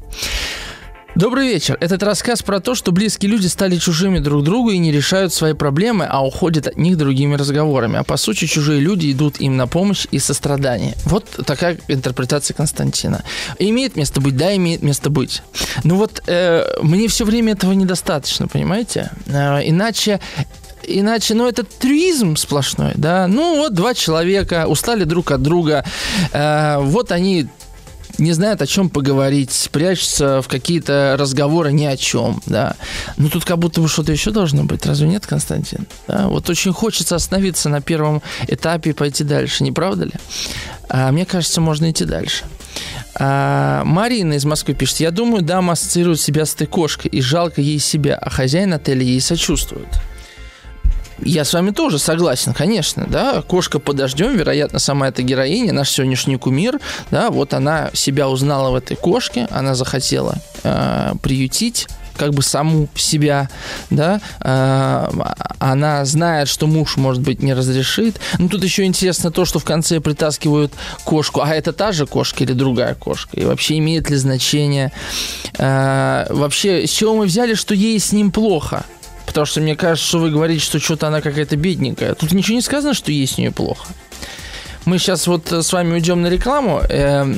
[1.15, 1.78] Добрый вечер.
[1.80, 5.54] Этот рассказ про то, что близкие люди стали чужими друг другу и не решают свои
[5.54, 7.99] проблемы, а уходят от них другими разговорами.
[7.99, 10.93] А по сути, чужие люди идут им на помощь и сострадание.
[11.06, 13.23] Вот такая интерпретация Константина.
[13.60, 14.36] Имеет место быть?
[14.36, 15.41] Да, имеет место быть.
[15.86, 19.10] Ну вот э, мне все время этого недостаточно, понимаете?
[19.28, 20.19] Э, иначе
[20.88, 23.28] иначе, ну, это трюизм сплошной, да.
[23.28, 25.86] Ну, вот два человека устали друг от друга,
[26.34, 27.47] э, вот они
[28.17, 32.75] не знают, о чем поговорить, прячутся в какие-то разговоры ни о чем, да.
[33.17, 35.86] Но тут как будто бы что-то еще должно быть, разве нет, Константин?
[36.08, 36.28] Да?
[36.28, 40.13] Вот очень хочется остановиться на первом этапе и пойти дальше, не правда ли?
[40.89, 42.45] А, мне кажется, можно идти дальше.
[43.15, 47.62] А, Марина из Москвы пишет, я думаю, дама ассоциирует себя с этой кошкой, и жалко
[47.62, 49.88] ей себя, а хозяин отеля ей сочувствует.
[51.19, 55.89] Я с вами тоже согласен, конечно, да, кошка под дождем, вероятно, сама эта героиня, наш
[55.89, 62.34] сегодняшний кумир, да, вот она себя узнала в этой кошке, она захотела э, приютить как
[62.34, 63.49] бы саму себя,
[63.89, 65.10] да, э,
[65.60, 68.19] она знает, что муж, может быть, не разрешит.
[68.39, 70.73] Ну, тут еще интересно то, что в конце притаскивают
[71.04, 71.41] кошку.
[71.41, 73.38] А это та же кошка или другая кошка?
[73.38, 74.91] И вообще имеет ли значение?
[75.58, 78.86] Э, вообще, с чего мы взяли, что ей с ним плохо?
[79.25, 82.15] Потому что мне кажется, что вы говорите, что что-то она какая-то бедненькая.
[82.15, 83.88] Тут ничего не сказано, что ей с нее плохо.
[84.85, 86.81] Мы сейчас вот с вами уйдем на рекламу.
[86.89, 87.38] Эм,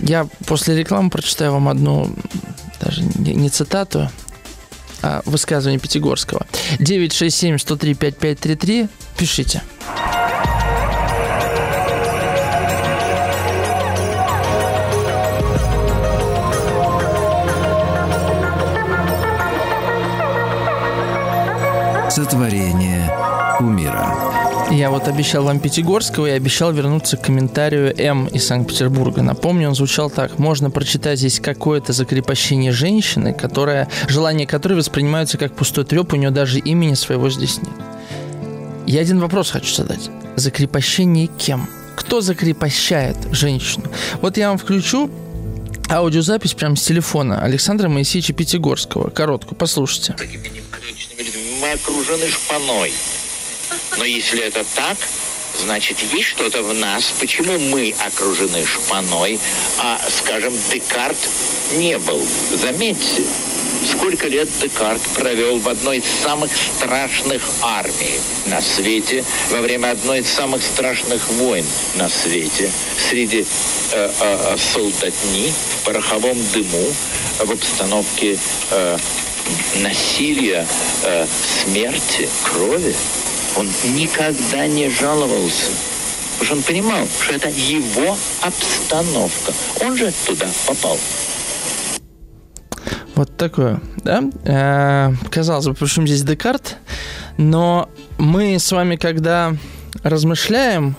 [0.00, 2.12] я после рекламы прочитаю вам одну,
[2.80, 4.10] даже не цитату,
[5.02, 6.46] а высказывание Пятигорского.
[6.80, 8.88] 967-103-5533.
[9.16, 9.62] Пишите.
[22.14, 23.12] Сотворение
[23.58, 24.14] умира.
[24.70, 29.20] Я вот обещал вам Пятигорского и обещал вернуться к комментарию М из Санкт-Петербурга.
[29.20, 30.38] Напомню, он звучал так.
[30.38, 36.30] Можно прочитать здесь какое-то закрепощение женщины, которое, желание которой воспринимается как пустой треп, у нее
[36.30, 37.74] даже имени своего здесь нет.
[38.86, 40.08] Я один вопрос хочу задать.
[40.36, 41.68] Закрепощение кем?
[41.96, 43.86] Кто закрепощает женщину?
[44.22, 45.10] Вот я вам включу
[45.90, 49.10] аудиозапись прямо с телефона Александра Моисеевича Пятигорского.
[49.10, 50.14] Короткую, послушайте
[51.60, 52.92] мы окружены шпаной.
[53.96, 54.96] Но если это так,
[55.58, 59.38] значит, есть что-то в нас, почему мы окружены шпаной,
[59.78, 61.16] а, скажем, Декарт
[61.72, 62.20] не был.
[62.52, 63.22] Заметьте,
[63.90, 70.20] сколько лет Декарт провел в одной из самых страшных армий на свете, во время одной
[70.20, 71.64] из самых страшных войн
[71.96, 72.70] на свете,
[73.08, 73.46] среди
[73.92, 76.92] э, э, солдатни, в пороховом дыму,
[77.40, 78.38] в обстановке
[78.70, 78.98] э,
[79.82, 80.66] насилия,
[81.02, 81.26] э,
[81.64, 82.94] смерти, крови,
[83.56, 85.70] он никогда не жаловался.
[86.38, 89.52] Потому что он понимал, что это его обстановка.
[89.84, 90.98] Он же туда попал.
[93.14, 94.24] Вот такое, да?
[94.44, 96.76] Э, казалось бы, почему здесь Декарт?
[97.36, 99.54] Но мы с вами, когда
[100.02, 100.96] размышляем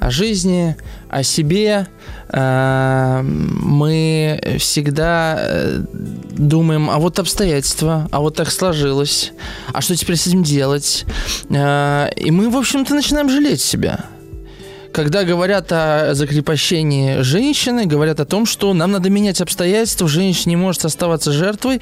[0.00, 0.76] о жизни,
[1.10, 1.86] о себе,
[2.32, 5.82] мы всегда э,
[6.32, 9.32] думаем, а вот обстоятельства, а вот так сложилось,
[9.72, 11.04] а что теперь с этим делать?
[11.48, 14.06] Э, и мы, в общем-то, начинаем жалеть себя.
[14.92, 20.56] Когда говорят о закрепощении женщины, говорят о том, что нам надо менять обстоятельства, женщина не
[20.56, 21.80] может оставаться жертвой.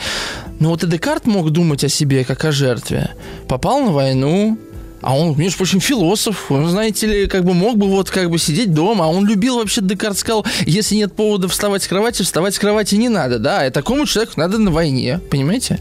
[0.60, 3.10] Но вот и Декарт мог думать о себе как о жертве.
[3.48, 4.58] Попал на войну,
[5.00, 6.50] а он, между прочим, философ.
[6.50, 9.04] Он, знаете ли, как бы мог бы вот как бы сидеть дома.
[9.04, 12.96] А он любил вообще, Декарт сказал, если нет повода вставать с кровати, вставать с кровати
[12.96, 13.66] не надо, да.
[13.66, 15.80] И такому человеку надо на войне, понимаете?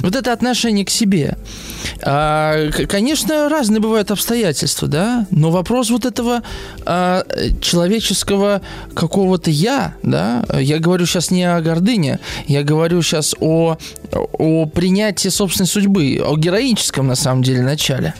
[0.00, 1.36] Вот это отношение к себе.
[2.02, 5.26] А, конечно, разные бывают обстоятельства, да.
[5.30, 6.42] Но вопрос вот этого
[6.86, 7.24] а,
[7.60, 8.62] человеческого
[8.94, 10.44] какого-то я, да.
[10.58, 13.76] Я говорю сейчас не о гордыне, я говорю сейчас о,
[14.12, 18.14] о принятии собственной судьбы, о героическом, на самом деле, начале.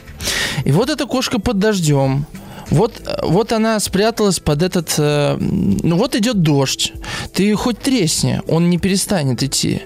[0.65, 2.27] И вот эта кошка под дождем.
[2.71, 4.95] Вот, вот она спряталась под этот...
[4.99, 6.93] Э, ну вот идет дождь.
[7.33, 9.83] Ты хоть тресни, он не перестанет идти.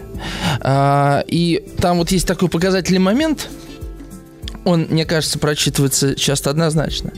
[0.61, 3.48] А, и там вот есть такой показательный момент.
[4.64, 7.12] Он, мне кажется, прочитывается часто однозначно.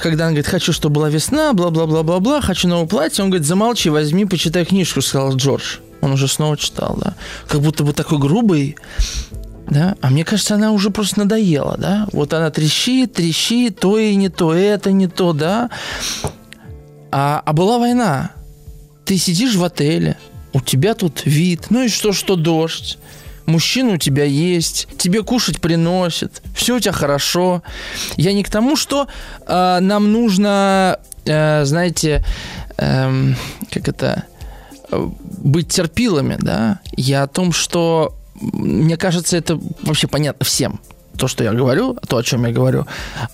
[0.00, 4.24] Когда он говорит, хочу, чтобы была весна, бла-бла-бла-бла-бла, хочу новое платье, он говорит, замолчи, возьми,
[4.24, 5.78] почитай книжку, сказал Джордж.
[6.00, 7.14] Он уже снова читал, да.
[7.46, 8.76] Как будто бы такой грубый,
[9.70, 9.96] да?
[10.00, 12.06] А мне кажется, она уже просто надоела, да?
[12.12, 15.70] Вот она трещит, трещит, то и не то, это не то, да?
[17.12, 18.32] А, а была война.
[19.04, 20.16] Ты сидишь в отеле,
[20.52, 22.98] у тебя тут вид, ну и что, что дождь?
[23.46, 27.62] Мужчина у тебя есть, тебе кушать приносит, все у тебя хорошо.
[28.16, 29.08] Я не к тому, что
[29.46, 32.24] э, нам нужно, э, знаете,
[32.76, 33.32] э,
[33.72, 34.24] как это,
[34.90, 35.08] э,
[35.38, 36.78] быть терпилами, да?
[36.96, 40.80] Я о том, что мне кажется, это вообще понятно всем
[41.16, 42.86] то, что я говорю, то, о чем я говорю,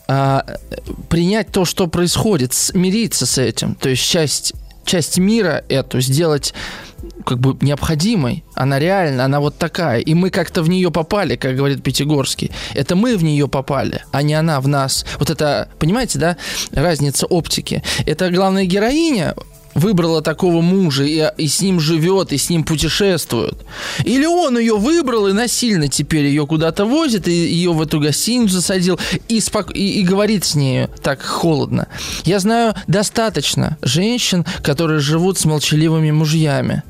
[0.08, 0.44] а,
[1.08, 4.54] принять то, что происходит, смириться с этим, то есть часть,
[4.84, 6.52] часть мира эту сделать
[7.24, 11.56] как бы необходимой, она реальна, она вот такая, и мы как-то в нее попали, как
[11.56, 12.50] говорит Пятигорский.
[12.74, 15.04] Это мы в нее попали, а не она в нас.
[15.18, 16.36] Вот это, понимаете, да,
[16.72, 17.82] разница оптики.
[18.06, 19.34] Это главная героиня,
[19.76, 23.54] выбрала такого мужа и, и с ним живет, и с ним путешествует.
[24.04, 28.54] Или он ее выбрал и насильно теперь ее куда-то возит, и ее в эту гостиницу
[28.54, 28.98] засадил,
[29.28, 29.76] и, спок...
[29.76, 31.88] и, и говорит с ней так холодно.
[32.24, 36.82] Я знаю достаточно женщин, которые живут с молчаливыми мужьями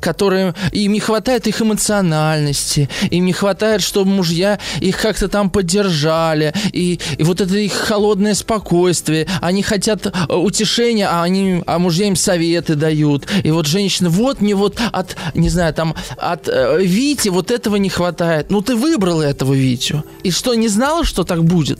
[0.00, 6.52] которые им не хватает их эмоциональности, им не хватает, чтобы мужья их как-то там поддержали,
[6.72, 12.06] и, и вот это их холодное спокойствие, они хотят э, утешения, а они, а мужья
[12.06, 16.82] им советы дают, и вот женщины, вот мне вот от, не знаю, там, от э,
[16.82, 21.24] Вити вот этого не хватает, ну ты выбрала этого Витю, и что, не знала, что
[21.24, 21.78] так будет?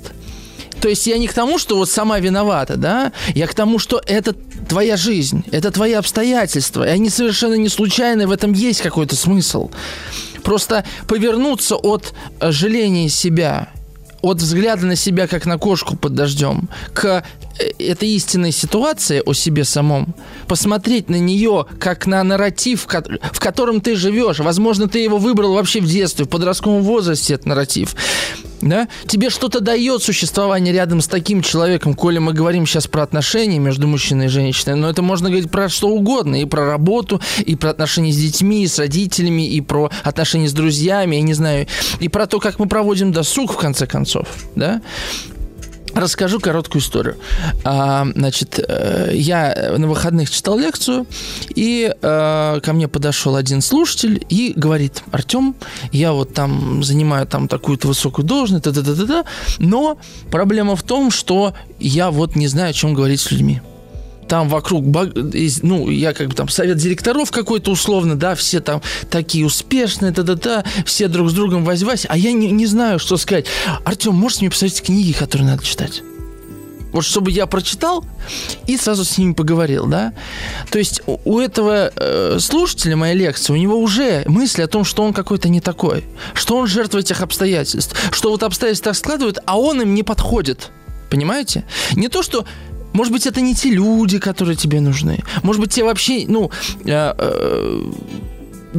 [0.81, 4.01] То есть я не к тому, что вот сама виновата, да, я к тому, что
[4.07, 4.35] это
[4.69, 9.71] твоя жизнь, это твои обстоятельства, и они совершенно не случайны, в этом есть какой-то смысл.
[10.43, 13.69] Просто повернуться от э, жаления себя,
[14.23, 17.25] от взгляда на себя как на кошку под дождем, к
[17.79, 20.15] этой истинной ситуации о себе самом,
[20.47, 24.39] посмотреть на нее как на нарратив, в котором ты живешь.
[24.39, 27.95] Возможно, ты его выбрал вообще в детстве, в подростковом возрасте, этот нарратив.
[28.63, 33.59] Да, тебе что-то дает существование рядом с таким человеком, коли мы говорим сейчас про отношения
[33.59, 37.57] между мужчиной и женщиной, но это можно говорить про что угодно, и про работу, и
[37.57, 41.69] про отношения с детьми, и с родителями, и про отношения с друзьями, я не знаю,
[42.01, 44.83] и про то, как мы проводим досуг, в конце концов, да,
[45.95, 47.17] Расскажу короткую историю.
[47.65, 51.07] А, значит, э, я на выходных читал лекцию,
[51.55, 55.55] и а, ко мне подошел один слушатель и говорит, Артем,
[55.93, 59.25] я вот там занимаю там такую-то высокую должность, да да да да
[59.59, 59.99] но
[60.31, 63.61] проблема в том, что я вот не знаю, о чем говорить с людьми
[64.31, 69.45] там вокруг, ну, я как бы там совет директоров какой-то условно, да, все там такие
[69.45, 73.47] успешные, да-да-да, все друг с другом возьмась, а я не, не знаю, что сказать.
[73.85, 76.05] Артем, можете мне посоветовать книги, которые надо читать?
[76.93, 78.05] Вот чтобы я прочитал
[78.69, 80.13] и сразу с ними поговорил, да?
[80.71, 85.03] То есть у этого э, слушателя моей лекции, у него уже мысли о том, что
[85.03, 86.05] он какой-то не такой,
[86.35, 90.71] что он жертва этих обстоятельств, что вот обстоятельства так складывают, а он им не подходит.
[91.11, 91.65] Понимаете?
[91.97, 92.47] Не то, что
[92.93, 95.23] может быть, это не те люди, которые тебе нужны.
[95.43, 96.51] Может быть, тебе вообще, ну,
[96.85, 97.93] э, э,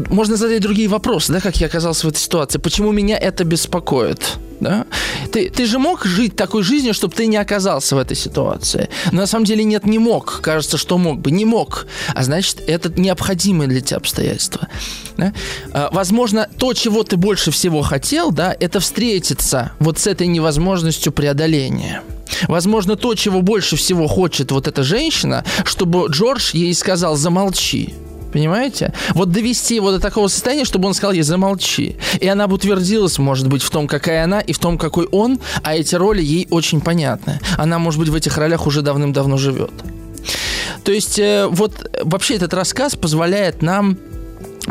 [0.09, 2.59] можно задать другие вопросы, да, как я оказался в этой ситуации.
[2.59, 4.37] Почему меня это беспокоит?
[4.59, 4.85] Да?
[5.31, 8.89] Ты, ты же мог жить такой жизнью, чтобы ты не оказался в этой ситуации.
[9.11, 10.39] Но на самом деле нет, не мог.
[10.41, 11.31] Кажется, что мог бы.
[11.31, 11.87] Не мог.
[12.13, 14.67] А значит, это необходимые для тебя обстоятельства.
[15.17, 15.33] Да?
[15.73, 21.11] А, возможно, то, чего ты больше всего хотел, да, это встретиться вот с этой невозможностью
[21.11, 22.03] преодоления.
[22.47, 27.93] Возможно, то, чего больше всего хочет вот эта женщина, чтобы Джордж ей сказал «замолчи».
[28.31, 28.93] Понимаете?
[29.13, 31.97] Вот довести его до такого состояния, чтобы он сказал ей «замолчи».
[32.19, 35.39] И она бы утвердилась, может быть, в том, какая она и в том, какой он,
[35.63, 37.39] а эти роли ей очень понятны.
[37.57, 39.71] Она, может быть, в этих ролях уже давным-давно живет.
[40.83, 43.97] То есть, э, вот вообще этот рассказ позволяет нам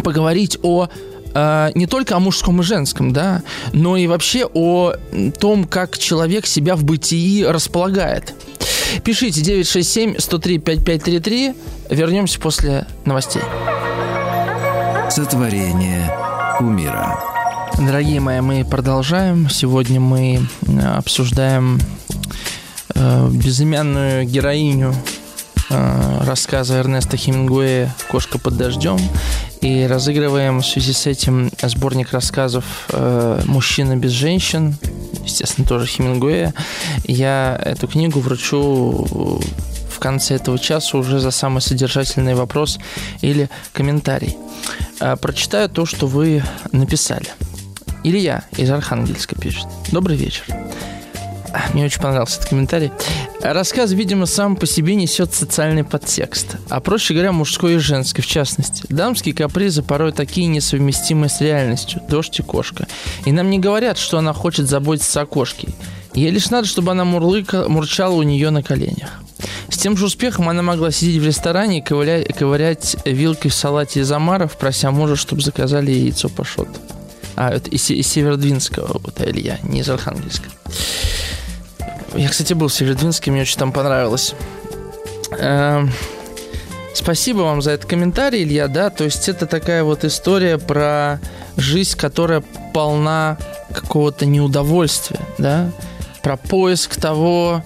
[0.03, 0.89] поговорить о
[1.35, 4.95] э, не только о мужском и женском, да, но и вообще о
[5.39, 8.35] том, как человек себя в бытии располагает.
[9.05, 11.57] Пишите 967-103-5533.
[11.91, 13.43] Вернемся после новостей.
[15.11, 16.13] Сотворение
[16.61, 17.19] умира.
[17.79, 19.49] Дорогие мои, мы продолжаем.
[19.49, 21.79] Сегодня мы э, обсуждаем
[22.95, 24.95] э, безымянную героиню
[25.71, 28.99] рассказа Эрнеста Хемингуэя «Кошка под дождем»
[29.61, 34.77] и разыгрываем в связи с этим сборник рассказов э, «Мужчина без женщин»,
[35.25, 36.55] естественно, тоже Хемингуэя.
[37.05, 39.41] Я эту книгу вручу
[39.91, 42.79] в конце этого часа уже за самый содержательный вопрос
[43.21, 44.37] или комментарий.
[45.01, 46.43] Э, прочитаю то, что вы
[46.73, 47.29] написали.
[48.03, 49.67] Илья из Архангельска пишет.
[49.93, 50.45] Добрый вечер.
[51.73, 52.93] Мне очень понравился этот комментарий.
[53.41, 58.27] Рассказ, видимо, сам по себе несет социальный подтекст, а проще говоря, мужской и женский в
[58.27, 58.85] частности.
[58.89, 62.87] Дамские капризы порой такие несовместимые с реальностью, дождь и кошка.
[63.25, 65.69] И нам не говорят, что она хочет заботиться о кошке.
[66.15, 69.21] Ей лишь надо, чтобы она мурлыка, мурчала у нее на коленях.
[69.69, 74.01] С тем же успехом она могла сидеть в ресторане и ковырять, ковырять вилкой в салате
[74.01, 76.69] из омаров, прося мужа, чтобы заказали яйцо пашот.
[77.37, 80.51] А, это из, из Северодвинского, вот Илья, не из Архангельска.
[82.15, 84.35] Я, кстати, был в Северодвинске, мне очень там понравилось.
[85.39, 85.91] Эм,
[86.95, 91.21] спасибо вам за этот комментарий, Илья, да, то есть это такая вот история про
[91.57, 92.43] жизнь, которая
[92.75, 93.39] полна
[93.73, 95.71] какого-то неудовольствия, да,
[96.23, 97.63] про поиск того,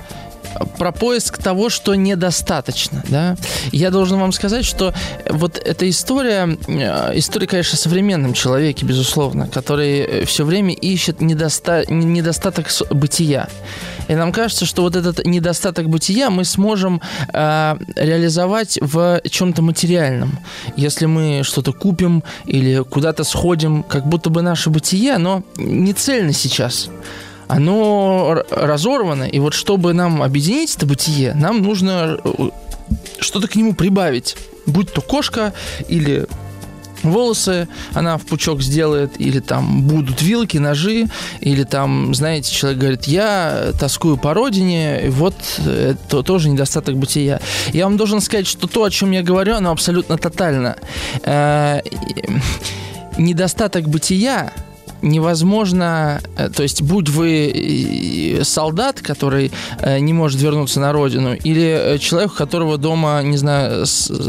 [0.78, 3.36] про поиск того, что недостаточно, да.
[3.72, 4.94] Я должен вам сказать, что
[5.28, 11.84] вот эта история, э, история, конечно, о современном человеке, безусловно, который все время ищет недоста...
[11.88, 13.48] недостаток бытия.
[14.08, 17.00] И нам кажется, что вот этот недостаток бытия мы сможем
[17.32, 20.38] э, реализовать в чем-то материальном.
[20.76, 26.32] Если мы что-то купим или куда-то сходим, как будто бы наше бытие, оно не цельно
[26.32, 26.90] сейчас
[27.48, 32.50] оно разорвано, и вот чтобы нам объединить это бытие, нам нужно э,
[33.20, 34.36] что-то к нему прибавить.
[34.66, 35.52] Будь то кошка
[35.88, 36.26] или
[37.04, 41.06] волосы она в пучок сделает, или там будут вилки, ножи,
[41.40, 47.40] или там, знаете, человек говорит, я тоскую по родине, вот это тоже недостаток бытия.
[47.72, 50.76] Я вам должен сказать, что то, о чем я говорю, оно абсолютно тотально.
[51.22, 51.80] Э,
[53.18, 54.52] недостаток бытия
[55.04, 61.98] невозможно, э, то есть будь вы солдат, который э, не может вернуться на родину, или
[61.98, 63.84] человек, у которого дома, не знаю,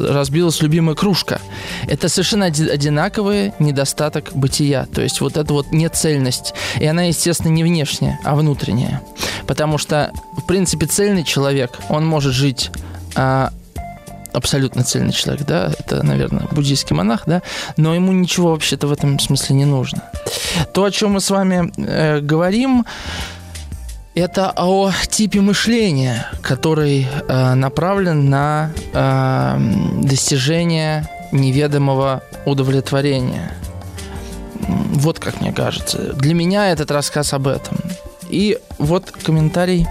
[0.10, 1.40] разбилась любимая кружка,
[1.88, 4.88] это совершенно одинаковый недостаток бытия.
[4.94, 6.54] То есть вот это вот нецельность.
[6.80, 9.02] И она, естественно, не внешняя, а внутренняя.
[9.48, 12.72] Потому что, в принципе, цельный человек, он может жить
[13.16, 13.52] а,
[14.36, 17.42] абсолютно цельный человек, да, это, наверное, буддийский монах, да,
[17.78, 20.04] но ему ничего вообще-то в этом смысле не нужно.
[20.74, 22.86] То, о чем мы с вами э, говорим,
[24.16, 29.58] это о типе мышления, который э, направлен на э,
[30.04, 33.52] достижение неведомого удовлетворения.
[34.94, 36.14] Вот как мне кажется.
[36.14, 37.78] Для меня этот рассказ об этом.
[38.30, 39.86] И вот комментарий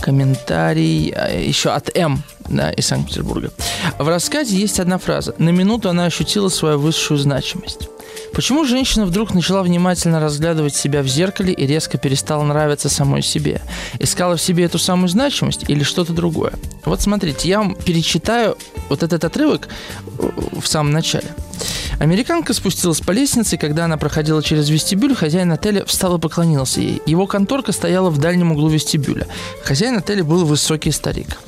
[0.00, 3.50] комментарий э, еще от М да, из Санкт-Петербурга.
[3.98, 5.34] В рассказе есть одна фраза.
[5.38, 7.88] На минуту она ощутила свою высшую значимость.
[8.32, 13.60] Почему женщина вдруг начала внимательно разглядывать себя в зеркале и резко перестала нравиться самой себе?
[13.98, 16.52] Искала в себе эту самую значимость или что-то другое?
[16.84, 18.56] Вот смотрите, я вам перечитаю
[18.88, 19.68] вот этот отрывок
[20.18, 20.30] э,
[20.60, 21.28] в самом начале.
[21.98, 26.80] Американка спустилась по лестнице, и когда она проходила через вестибюль, хозяин отеля встал и поклонился
[26.80, 27.02] ей.
[27.06, 29.26] Его конторка стояла в дальнем углу вестибюля.
[29.64, 31.38] Хозяин отеля был высокий старик.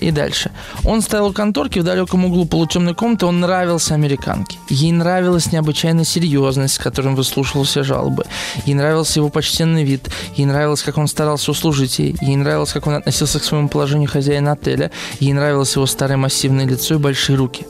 [0.00, 0.50] И дальше.
[0.84, 4.58] Он стоял у конторки в далеком углу полутемной комнаты, он нравился американке.
[4.70, 8.24] Ей нравилась необычайная серьезность, с которой выслушивал все жалобы.
[8.64, 10.08] Ей нравился его почтенный вид.
[10.36, 12.16] Ей нравилось, как он старался услужить ей.
[12.22, 14.90] Ей нравилось, как он относился к своему положению хозяина отеля.
[15.18, 17.66] Ей нравилось его старое массивное лицо и большие руки.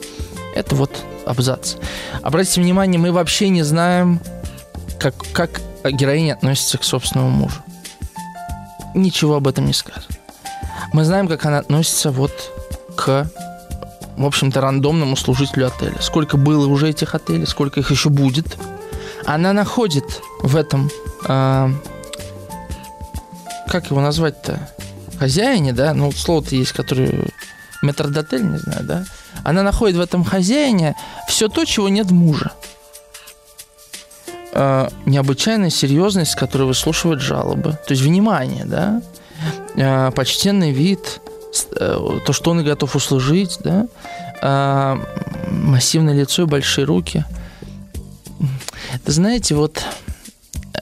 [0.55, 0.91] Это вот
[1.27, 1.75] абзац.
[2.23, 4.21] Обратите внимание, мы вообще не знаем,
[5.01, 7.57] как, как героиня относится к собственному мужу.
[8.95, 10.20] Ничего об этом не сказано.
[10.93, 12.33] Мы знаем, как она относится вот
[12.97, 13.31] к,
[14.17, 15.97] в общем-то, рандомному служителю отеля.
[16.01, 18.57] Сколько было уже этих отелей, сколько их еще будет.
[19.25, 20.91] Она находит в этом,
[21.29, 21.73] э,
[23.69, 24.69] как его назвать-то,
[25.19, 27.27] хозяине, да, ну, слово-то есть, которое
[27.83, 29.05] метрдотель, не знаю, да,
[29.45, 30.97] она находит в этом хозяине
[31.29, 32.53] все то, чего нет мужа.
[34.53, 37.73] Э, необычайная серьезность, с которой выслушивает жалобы.
[37.87, 39.03] То есть внимание, да?
[39.77, 41.21] Э, почтенный вид,
[41.77, 43.87] э, то, что он и готов услужить, да?
[44.43, 44.97] Э,
[45.51, 47.25] массивное лицо и большие руки.
[49.07, 49.85] Знаете, вот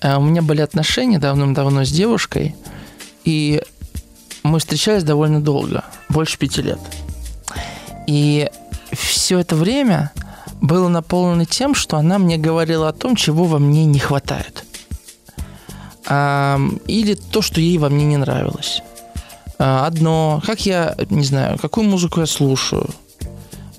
[0.00, 2.54] э, у меня были отношения давным-давно с девушкой,
[3.24, 3.62] и
[4.42, 6.78] мы встречались довольно долго, больше пяти лет.
[8.06, 8.48] И
[8.92, 10.12] все это время
[10.60, 14.64] было наполнено тем, что она мне говорила о том, чего во мне не хватает.
[16.08, 18.82] Или то, что ей во мне не нравилось.
[19.58, 22.88] А, одно, как я, не знаю, какую музыку я слушаю,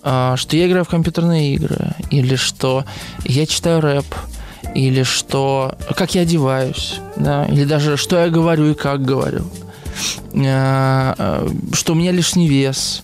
[0.04, 2.84] а, что я играю в компьютерные игры, или что
[3.24, 4.06] я читаю рэп,
[4.76, 9.46] или что, как я одеваюсь, да, или даже что я говорю и как говорю,
[10.36, 13.04] а, что у меня лишний вес,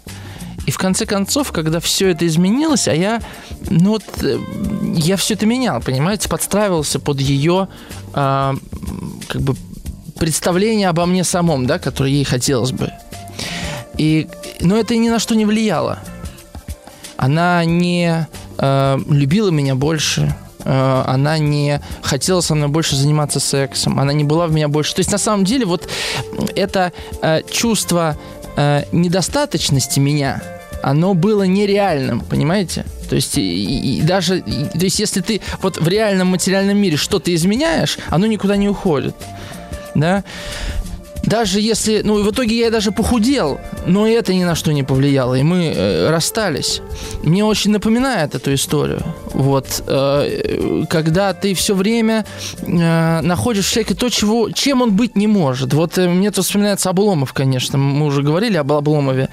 [0.66, 3.22] и в конце концов, когда все это изменилось, а я,
[3.70, 4.40] ну вот, э,
[4.96, 7.68] я все это менял, понимаете, подстраивался под ее,
[9.28, 9.56] как бы,
[10.20, 12.92] представление обо мне самом, да, которое ей хотелось бы.
[13.98, 14.28] И,
[14.60, 16.00] но это ни на что не влияло.
[17.18, 24.00] Она не э, любила меня больше, э, она не хотела со мной больше заниматься сексом,
[24.00, 24.96] она не была в меня больше.
[24.96, 25.88] То есть на самом деле вот
[26.56, 28.18] это э, чувство
[28.58, 30.42] э, недостаточности меня–
[30.86, 32.86] оно было нереальным, понимаете?
[33.10, 36.98] То есть, и, и даже, и, то есть, если ты вот в реальном материальном мире
[36.98, 39.16] что-то изменяешь, оно никуда не уходит,
[39.94, 40.24] да?
[41.26, 45.36] Даже если, ну, в итоге я даже похудел, но это ни на что не повлияло,
[45.36, 46.82] и мы э, расстались.
[47.24, 49.02] Мне очень напоминает эту историю.
[49.34, 52.26] Вот, э, когда ты все время
[52.62, 55.74] э, находишь в человеке то, чего, чем он быть не может.
[55.74, 57.78] Вот э, мне тут вспоминается Обломов, конечно.
[57.78, 59.30] Мы уже говорили об Обломове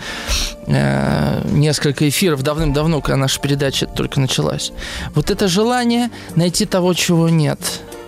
[0.66, 4.72] э, несколько эфиров давным-давно, когда наша передача только началась.
[5.14, 7.58] Вот это желание найти того, чего нет.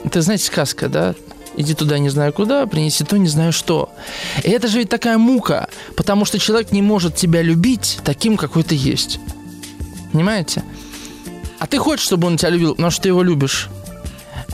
[0.05, 1.15] Это, знаете, сказка, да?
[1.57, 3.91] Иди туда не знаю куда, принеси то не знаю что.
[4.43, 8.63] И это же ведь такая мука, потому что человек не может тебя любить таким, какой
[8.63, 9.21] ты есть.
[10.13, 10.63] Понимаете?
[11.59, 13.69] А ты хочешь, чтобы он тебя любил, потому что ты его любишь.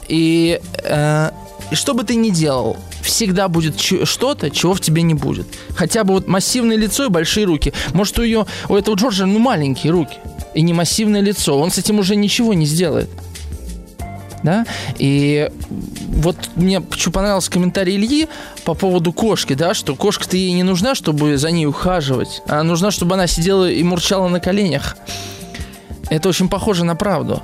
[0.09, 1.31] И, э,
[1.71, 5.47] и что бы ты ни делал, всегда будет что-то, чего в тебе не будет.
[5.77, 7.73] Хотя бы вот массивное лицо и большие руки.
[7.95, 10.17] Может, у ее, у этого Джорджа, ну, маленькие руки.
[10.55, 11.59] И не массивное лицо.
[11.59, 13.09] Он с этим уже ничего не сделает
[14.43, 14.65] да,
[14.99, 15.51] и
[16.09, 18.29] вот мне почему понравился комментарий Ильи
[18.65, 22.91] по поводу кошки, да, что кошка-то ей не нужна, чтобы за ней ухаживать, а нужна,
[22.91, 24.97] чтобы она сидела и мурчала на коленях.
[26.09, 27.43] Это очень похоже на правду,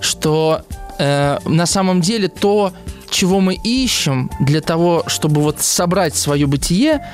[0.00, 0.62] что
[0.98, 2.72] э, на самом деле то,
[3.10, 7.06] чего мы ищем для того, чтобы вот собрать свое бытие,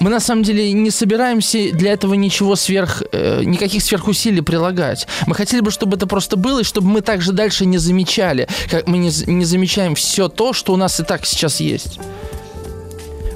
[0.00, 5.06] мы на самом деле не собираемся для этого ничего сверх, э, никаких сверхусилий прилагать.
[5.26, 8.86] Мы хотели бы, чтобы это просто было, и чтобы мы также дальше не замечали, как
[8.86, 11.98] мы не, не замечаем все то, что у нас и так сейчас есть.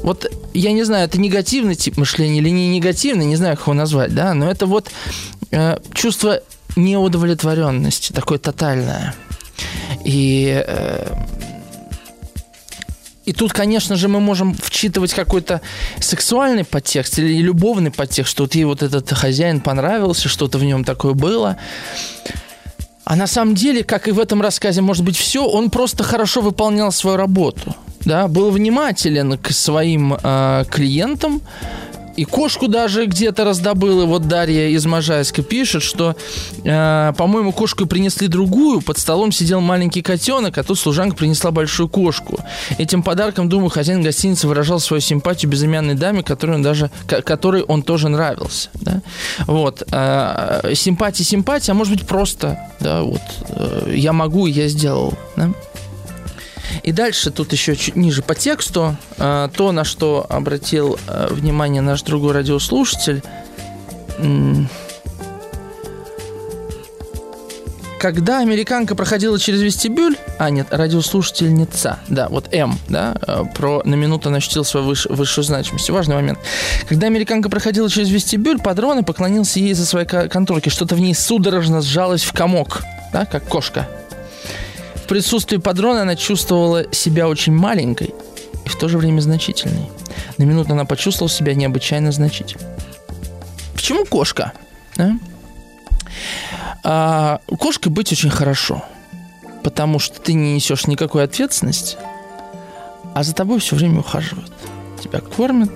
[0.02, 3.74] Вот я не знаю, это негативный тип мышления или не негативный, не знаю, как его
[3.74, 4.90] назвать, да, но это вот
[5.50, 6.40] э, чувство
[6.76, 9.14] неудовлетворенности, такое тотальное.
[10.04, 11.16] И э,
[13.26, 15.60] и тут, конечно же, мы можем вчитывать какой-то
[16.00, 20.84] сексуальный подтекст или любовный подтекст, что вот ей вот этот хозяин понравился, что-то в нем
[20.84, 21.56] такое было.
[23.04, 26.40] А на самом деле, как и в этом рассказе, может быть, все, он просто хорошо
[26.40, 27.74] выполнял свою работу.
[28.04, 31.42] Да, был внимателен к своим э, клиентам,
[32.16, 34.02] и кошку даже где-то раздобыл.
[34.02, 36.16] И вот Дарья из Можайска пишет, что,
[36.64, 38.80] э, по-моему, кошку принесли другую.
[38.80, 42.38] Под столом сидел маленький котенок, а тут служанка принесла большую кошку.
[42.78, 47.82] Этим подарком, думаю, хозяин гостиницы выражал свою симпатию безымянной даме, которой он даже, которой он
[47.82, 48.70] тоже нравился.
[48.74, 49.02] Да?
[49.46, 49.82] Вот.
[49.92, 55.14] Э, симпатия, симпатия, а может быть просто, да, вот, э, я могу, я сделал.
[55.36, 55.50] Да?
[56.82, 61.82] И дальше тут еще чуть ниже по тексту э, то, на что обратил э, внимание
[61.82, 63.22] наш другой радиослушатель.
[67.98, 73.94] Когда американка проходила через вестибюль, а нет, радиослушательница, да, вот М, да, э, про на
[73.94, 75.88] минуту она ощутила свою выш, высшую значимость.
[75.88, 76.38] Важный момент.
[76.88, 80.68] Когда американка проходила через вестибюль, подрон и поклонился ей за своей конторки.
[80.68, 83.88] Что-то в ней судорожно сжалось в комок, да, как кошка
[85.06, 88.12] в присутствии падрона она чувствовала себя очень маленькой
[88.64, 89.88] и в то же время значительной.
[90.36, 92.66] На минуту она почувствовала себя необычайно значительной.
[93.72, 94.52] Почему кошка?
[94.96, 95.16] Да?
[96.82, 98.84] А, кошкой быть очень хорошо,
[99.62, 101.96] потому что ты не несешь никакой ответственности,
[103.14, 104.52] а за тобой все время ухаживают.
[105.00, 105.70] Тебя кормят,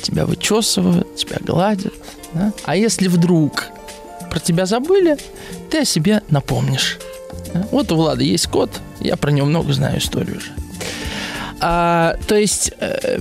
[0.00, 1.92] тебя вычесывают, тебя гладят.
[2.32, 2.54] Да?
[2.64, 3.66] А если вдруг
[4.30, 5.18] про тебя забыли,
[5.70, 6.98] ты о себе напомнишь.
[7.70, 8.70] Вот у Влада есть кот,
[9.00, 10.52] я про него много знаю историю уже.
[11.60, 13.18] А, то есть э,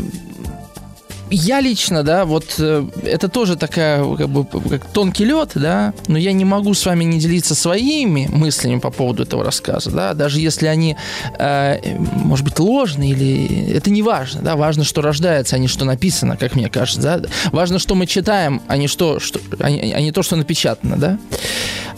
[1.32, 6.18] я лично, да, вот э, это тоже такая, как бы, как тонкий лед, да, но
[6.18, 10.40] я не могу с вами не делиться своими мыслями по поводу этого рассказа, да, даже
[10.40, 10.96] если они,
[11.38, 13.72] э, может быть, ложные или...
[13.72, 17.22] Это не важно, да, важно, что рождается, а не что написано, как мне кажется, да.
[17.52, 20.98] Важно, что мы читаем, а не, что, что, а не, а не то, что напечатано,
[20.98, 21.20] да.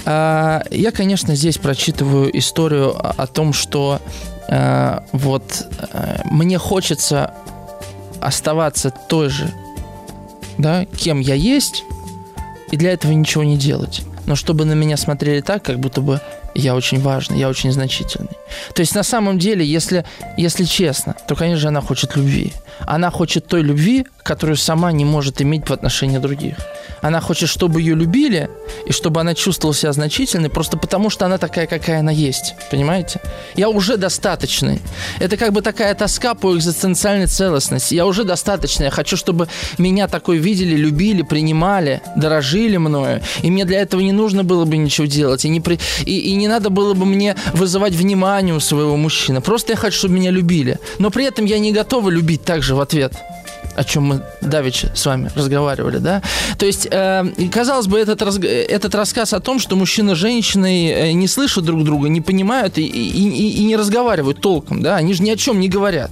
[0.06, 4.02] А, я, конечно, здесь прочитываю историю о том, что
[4.48, 7.34] а, вот а, мне хочется
[8.20, 9.52] оставаться той же,
[10.58, 11.84] да, кем я есть,
[12.72, 14.02] и для этого ничего не делать.
[14.26, 16.22] Но чтобы на меня смотрели так, как будто бы
[16.56, 18.38] я очень важный, я очень значительный.
[18.74, 20.06] То есть на самом деле, если,
[20.38, 22.54] если честно, то, конечно же, она хочет любви.
[22.80, 26.56] Она хочет той любви, которую сама не может иметь по отношению других.
[27.02, 28.50] Она хочет, чтобы ее любили,
[28.86, 32.54] и чтобы она чувствовала себя значительной, просто потому что она такая, какая она есть.
[32.70, 33.20] Понимаете?
[33.56, 34.80] Я уже достаточный.
[35.20, 37.96] Это как бы такая тоска по экзистенциальной целостности.
[37.96, 38.86] Я уже достаточный.
[38.86, 39.48] Я хочу, чтобы
[39.78, 43.22] меня такой видели, любили, принимали, дорожили мною.
[43.42, 45.46] И мне для этого не нужно было бы ничего делать.
[45.46, 45.80] И не, при...
[46.06, 49.42] и, и не надо было бы мне вызывать внимание у своего мужчины.
[49.42, 50.80] Просто я хочу, чтобы меня любили.
[51.00, 53.14] Но при этом я не готова любить также в ответ
[53.76, 56.22] о чем мы давеча с вами разговаривали, да?
[56.58, 60.88] То есть, э, казалось бы, этот, раз, этот рассказ о том, что мужчина с женщиной
[60.88, 64.98] э, не слышат друг друга, не понимают и, и, и, и не разговаривают толком, да?
[64.98, 66.12] Они же ни о чем не говорят.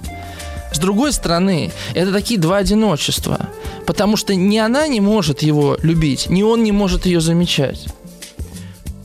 [0.72, 3.50] С С другой стороны, это такие два одиночества.
[3.86, 7.88] Потому что ни она не может его любить, ни он не может ее замечать.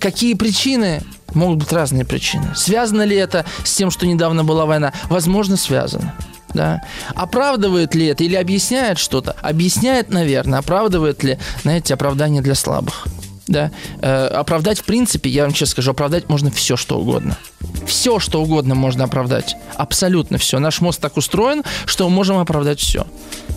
[0.05, 1.01] Какие причины?
[1.33, 2.55] Могут быть разные причины.
[2.55, 4.93] Связано ли это с тем, что недавно была война?
[5.05, 6.15] Возможно, связано.
[6.53, 6.83] Да.
[7.15, 9.35] Оправдывает ли это или объясняет что-то?
[9.41, 10.59] Объясняет, наверное.
[10.59, 13.07] Оправдывает ли, знаете, оправдание для слабых?
[13.47, 13.71] Да.
[14.03, 17.39] Э, оправдать, в принципе, я вам честно скажу, оправдать можно все, что угодно.
[17.87, 19.57] Все, что угодно можно оправдать.
[19.77, 20.59] Абсолютно все.
[20.59, 23.07] Наш мозг так устроен, что мы можем оправдать все.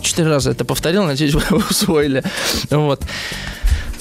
[0.00, 2.24] Четыре раза это повторил, надеюсь, вы усвоили.
[2.70, 3.02] Вот.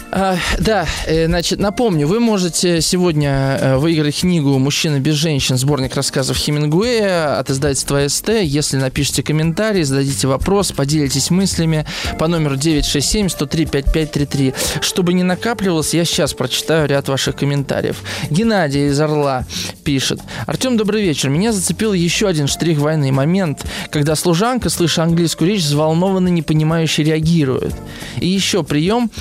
[0.10, 5.58] А, да, э, значит, напомню, вы можете сегодня э, выиграть книгу «Мужчина без женщин.
[5.58, 8.30] Сборник рассказов Хемингуэя» от издательства СТ.
[8.42, 11.86] Если напишите комментарий, зададите вопрос, поделитесь мыслями
[12.18, 14.56] по номеру 967-103-5533.
[14.80, 18.02] Чтобы не накапливалось, я сейчас прочитаю ряд ваших комментариев.
[18.30, 19.46] Геннадий из Орла
[19.84, 20.22] пишет.
[20.46, 21.28] Артем, добрый вечер.
[21.30, 23.12] Меня зацепил еще один штрих войны.
[23.12, 27.76] Момент, когда служанка, слыша английскую речь, взволнованно, непонимающе реагирует.
[28.22, 29.12] И еще прием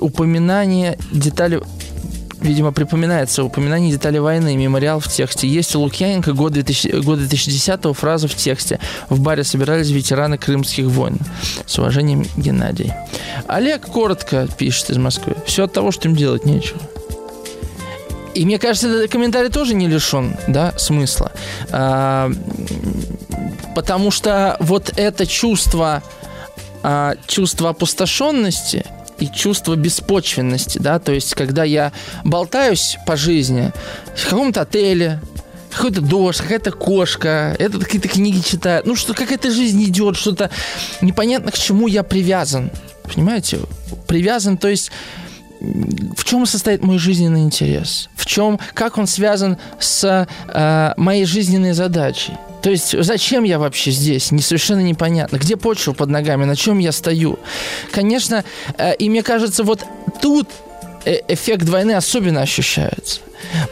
[0.00, 1.60] упоминание деталей
[2.40, 5.46] видимо, припоминается упоминание деталей войны, мемориал в тексте.
[5.48, 8.80] Есть у Лукьяненко год, 2000, год 2010 фраза в тексте.
[9.08, 11.18] В баре собирались ветераны крымских войн.
[11.66, 12.92] С уважением, Геннадий.
[13.46, 15.34] Олег коротко пишет из Москвы.
[15.46, 16.80] Все от того, что им делать нечего.
[18.34, 21.32] И мне кажется, этот комментарий тоже не лишен да, смысла.
[21.72, 22.30] А,
[23.74, 26.02] потому что вот это чувство,
[26.82, 28.84] а, чувство опустошенности–
[29.20, 31.92] и чувство беспочвенности, да, то есть когда я
[32.24, 33.72] болтаюсь по жизни
[34.16, 35.20] в каком-то отеле,
[35.70, 40.50] какой-то дождь, какая-то кошка, это какие-то книги читаю, ну что какая-то жизнь идет, что-то
[41.00, 42.70] непонятно к чему я привязан,
[43.04, 43.60] понимаете?
[44.06, 44.90] Привязан, то есть
[45.60, 48.08] в чем состоит мой жизненный интерес?
[48.14, 52.32] В чем, как он связан с э, моей жизненной задачей?
[52.62, 54.32] То есть зачем я вообще здесь?
[54.32, 55.36] Не совершенно непонятно.
[55.36, 56.44] Где почва под ногами?
[56.44, 57.38] На чем я стою?
[57.92, 58.44] Конечно,
[58.78, 59.84] э, и мне кажется, вот
[60.22, 60.48] тут
[61.04, 63.20] эффект войны особенно ощущается.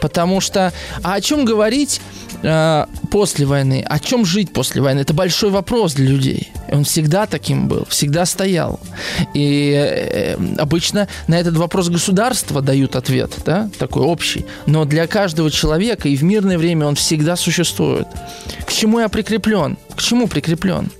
[0.00, 0.72] Потому что
[1.02, 2.00] а о чем говорить
[2.42, 3.84] э, после войны?
[3.86, 5.00] О чем жить после войны?
[5.00, 6.50] Это большой вопрос для людей.
[6.70, 8.80] Он всегда таким был, всегда стоял.
[9.34, 14.46] И э, обычно на этот вопрос государства дают ответ, да, такой общий.
[14.66, 18.06] Но для каждого человека и в мирное время он всегда существует.
[18.66, 19.76] К чему я прикреплен?
[19.94, 20.90] К чему прикреплен?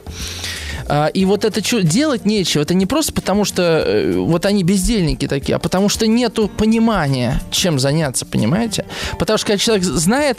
[0.88, 2.62] А, и вот это что, делать нечего.
[2.62, 7.42] Это не просто потому, что э, вот они бездельники такие, а потому что нету понимания,
[7.50, 8.86] чем заняться, понимаете?
[9.18, 10.38] Потому что когда человек знает,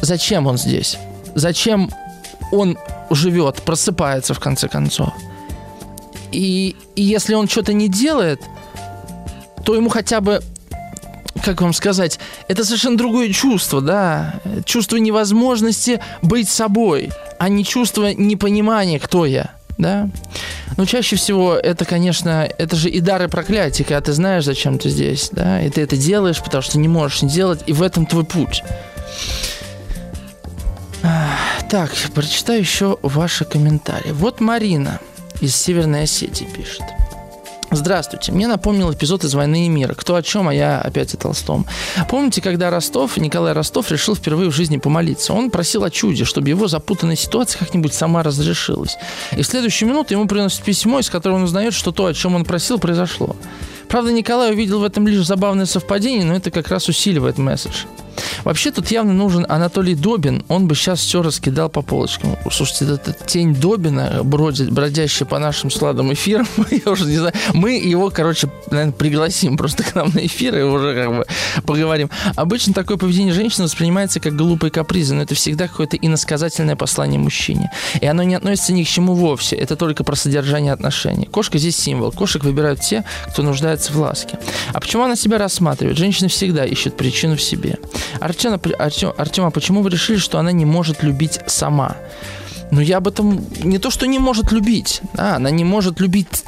[0.00, 0.96] зачем он здесь,
[1.34, 1.90] зачем
[2.50, 2.78] он
[3.10, 5.12] живет, просыпается в конце концов.
[6.32, 8.40] И, и если он что-то не делает,
[9.64, 10.42] то ему хотя бы
[11.42, 12.18] как вам сказать,
[12.48, 14.34] это совершенно другое чувство, да,
[14.64, 17.10] чувство невозможности быть собой
[17.42, 19.50] а не чувство непонимания, кто я.
[19.76, 20.08] Да?
[20.76, 24.90] Но чаще всего это, конечно, это же и дары проклятия, когда ты знаешь, зачем ты
[24.90, 28.06] здесь, да, и ты это делаешь, потому что не можешь не делать, и в этом
[28.06, 28.62] твой путь.
[31.68, 34.12] Так, прочитаю еще ваши комментарии.
[34.12, 35.00] Вот Марина
[35.40, 36.84] из Северной Осетии пишет.
[37.74, 38.32] Здравствуйте.
[38.32, 39.94] Мне напомнил эпизод из «Войны и мира».
[39.94, 41.64] Кто о чем, а я опять о Толстом.
[42.06, 45.32] Помните, когда Ростов, Николай Ростов решил впервые в жизни помолиться?
[45.32, 48.98] Он просил о чуде, чтобы его запутанная ситуация как-нибудь сама разрешилась.
[49.34, 52.34] И в следующую минуту ему приносят письмо, из которого он узнает, что то, о чем
[52.34, 53.36] он просил, произошло.
[53.92, 57.84] Правда, Николай увидел в этом лишь забавное совпадение, но это как раз усиливает месседж.
[58.44, 62.36] Вообще тут явно нужен Анатолий Добин, он бы сейчас все раскидал по полочкам.
[62.50, 67.72] Слушайте, эта тень Добина, бродит, бродящая по нашим сладым эфирам, я уже не знаю, мы
[67.72, 71.26] его, короче, наверное, пригласим просто к нам на эфир и уже как бы
[71.64, 72.10] поговорим.
[72.36, 77.70] Обычно такое поведение женщины воспринимается как глупые капризы, но это всегда какое-то иносказательное послание мужчине.
[78.00, 81.26] И оно не относится ни к чему вовсе, это только про содержание отношений.
[81.26, 82.12] Кошка здесь символ.
[82.12, 84.38] Кошек выбирают те, кто нуждается в ласке.
[84.72, 85.98] А почему она себя рассматривает?
[85.98, 87.78] Женщина всегда ищет причину в себе.
[88.20, 91.96] Артем, Артем, Артем, а почему вы решили, что она не может любить сама?
[92.70, 96.44] Ну, я об этом не то, что не может любить, да, она не может любить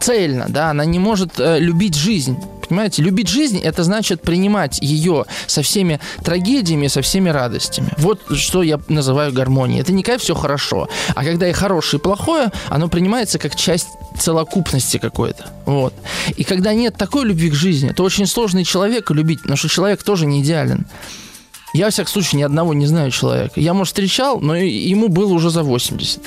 [0.00, 2.36] цельно, да, она не может э, любить жизнь.
[2.72, 7.90] Понимаете, любить жизнь это значит принимать ее со всеми трагедиями, со всеми радостями.
[7.98, 9.82] Вот что я называю гармонией.
[9.82, 13.88] Это не когда все хорошо, а когда и хорошее, и плохое, оно принимается как часть
[14.18, 15.48] целокупности какой-то.
[15.66, 15.92] Вот.
[16.38, 19.68] И когда нет такой любви к жизни, то очень сложно и человека любить, потому что
[19.68, 20.86] человек тоже не идеален.
[21.74, 23.60] Я, во всяком случае, ни одного не знаю человека.
[23.60, 26.20] Я, может, встречал, но ему было уже за 80.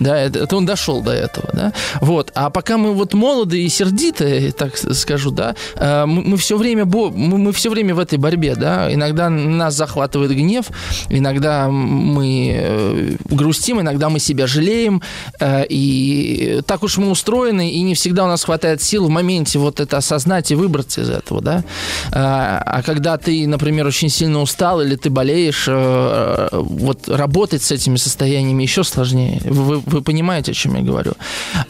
[0.00, 1.72] Да, это, это он дошел до этого, да.
[2.00, 2.32] Вот.
[2.34, 6.86] А пока мы вот молоды и сердиты, так скажу, да, э, мы, мы все время
[6.86, 8.92] мы, мы все время в этой борьбе, да.
[8.92, 10.66] Иногда нас захватывает гнев,
[11.10, 15.02] иногда мы э, грустим, иногда мы себя жалеем,
[15.38, 19.58] э, и так уж мы устроены, и не всегда у нас хватает сил в моменте
[19.58, 21.64] вот это осознать и выбраться из этого, да.
[22.12, 28.62] А когда ты, например, очень сильно устал или ты болеешь, вот работать с этими состояниями
[28.62, 29.40] еще сложнее.
[29.44, 31.12] Вы, вы понимаете, о чем я говорю?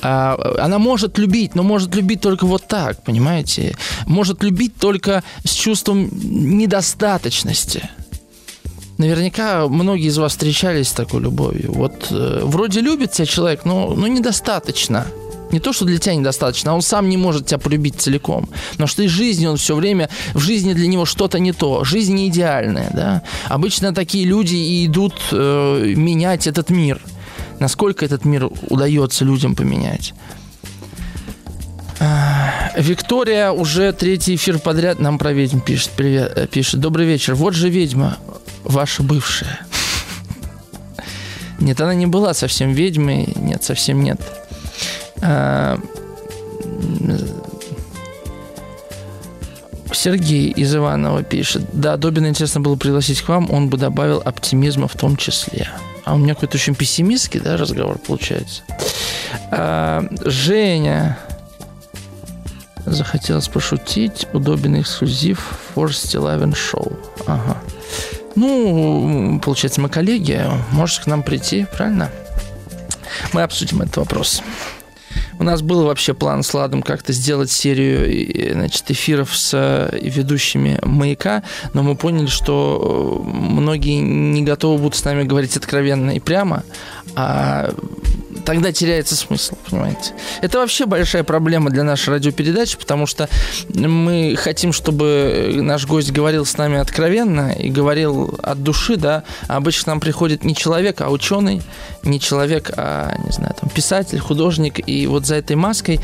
[0.03, 3.77] А, она может любить, но может любить только вот так, понимаете?
[4.07, 7.89] Может любить только с чувством недостаточности.
[8.99, 11.73] Наверняка многие из вас встречались с такой любовью.
[11.73, 15.07] Вот э, вроде любит тебя человек, но, но недостаточно.
[15.53, 18.49] Не то, что для тебя недостаточно, а он сам не может тебя полюбить целиком.
[18.73, 21.83] Потому что из жизни он все время, в жизни для него что-то не то.
[21.83, 23.23] Жизнь не идеальная, да.
[23.49, 27.01] Обычно такие люди и идут э, менять этот мир.
[27.61, 30.15] Насколько этот мир удается людям поменять.
[32.77, 35.91] Виктория уже третий эфир подряд нам про ведьм пишет.
[35.95, 36.81] Привет, э, пишет.
[36.81, 37.35] Добрый вечер.
[37.35, 38.17] Вот же ведьма,
[38.65, 39.61] ваша бывшая.
[41.59, 43.29] Нет, она не была совсем ведьмой.
[43.37, 44.19] Нет, совсем нет.
[45.21, 45.79] А,
[49.93, 51.65] Сергей из Иванова пишет.
[51.75, 55.69] Да, Добина интересно было пригласить к вам, он бы добавил оптимизма в том числе.
[56.11, 58.63] А у меня какой-то очень пессимистский да, разговор получается.
[59.53, 61.17] А, Женя
[62.85, 64.27] захотелось пошутить.
[64.33, 65.41] Удобен эксклюзив
[65.77, 66.99] Force Eleven Show.
[67.29, 67.59] Ага.
[68.35, 70.45] Ну, получается, мы коллеги.
[70.73, 72.11] Можете к нам прийти, правильно?
[73.33, 74.43] Мы обсудим этот вопрос.
[75.41, 80.79] У нас был вообще план с Ладом как-то сделать серию значит, эфиров с э, ведущими
[80.85, 86.21] «Маяка», но мы поняли, что э, многие не готовы будут с нами говорить откровенно и
[86.21, 86.63] прямо,
[87.17, 87.73] а
[88.45, 90.15] тогда теряется смысл, понимаете.
[90.41, 93.29] Это вообще большая проблема для нашей радиопередачи, потому что
[93.75, 99.25] мы хотим, чтобы наш гость говорил с нами откровенно и говорил от души, да.
[99.49, 101.63] А обычно нам приходит не человек, а ученый,
[102.03, 106.01] не человек, а, не знаю, там, писатель, художник, и вот за этой маской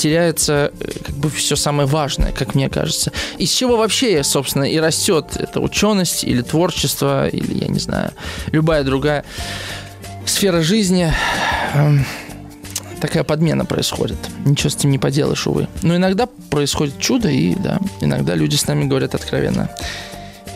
[0.00, 3.12] теряется э, как бы все самое важное, как мне кажется.
[3.38, 8.12] Из чего вообще, собственно, и растет эта ученость или творчество, или, я не знаю,
[8.50, 9.24] любая другая
[10.30, 11.12] сфера жизни
[11.74, 12.04] эм,
[13.00, 14.18] такая подмена происходит.
[14.44, 15.68] Ничего с этим не поделаешь, увы.
[15.82, 19.68] Но иногда происходит чудо, и да, иногда люди с нами говорят откровенно.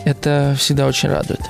[0.05, 1.41] Это всегда очень радует.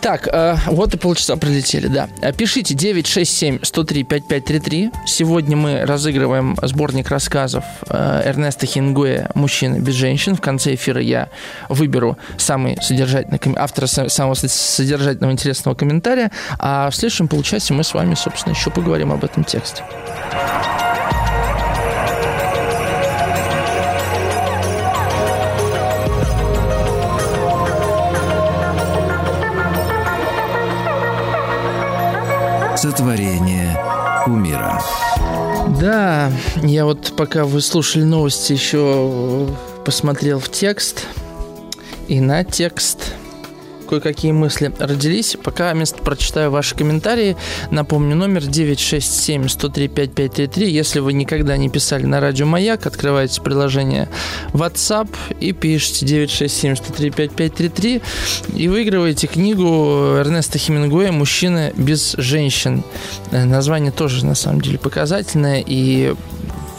[0.00, 2.08] Так, э, вот и полчаса пролетели, да.
[2.22, 4.90] Э, пишите 967-103-5533.
[5.06, 10.36] Сегодня мы разыгрываем сборник рассказов э, Эрнеста Хингуэ «Мужчины без женщин».
[10.36, 11.28] В конце эфира я
[11.68, 18.14] выберу самый содержательный, автора самого содержательного интересного комментария, а в следующем получасе мы с вами,
[18.14, 19.84] собственно, еще поговорим об этом тексте.
[32.80, 33.78] Сотворение
[34.26, 34.80] умира.
[35.78, 39.48] Да, я вот пока вы слушали новости, еще
[39.84, 41.06] посмотрел в текст.
[42.08, 43.12] И на текст
[43.90, 45.36] кое-какие мысли родились.
[45.42, 47.36] Пока место прочитаю ваши комментарии.
[47.72, 50.64] Напомню, номер 967-103-5533.
[50.64, 54.08] Если вы никогда не писали на радио «Маяк», открываете приложение
[54.52, 55.08] WhatsApp
[55.40, 58.00] и пишите 967-103-5533
[58.54, 62.84] и выигрываете книгу Эрнеста Хемингуэя «Мужчина без женщин».
[63.32, 66.14] Название тоже, на самом деле, показательное и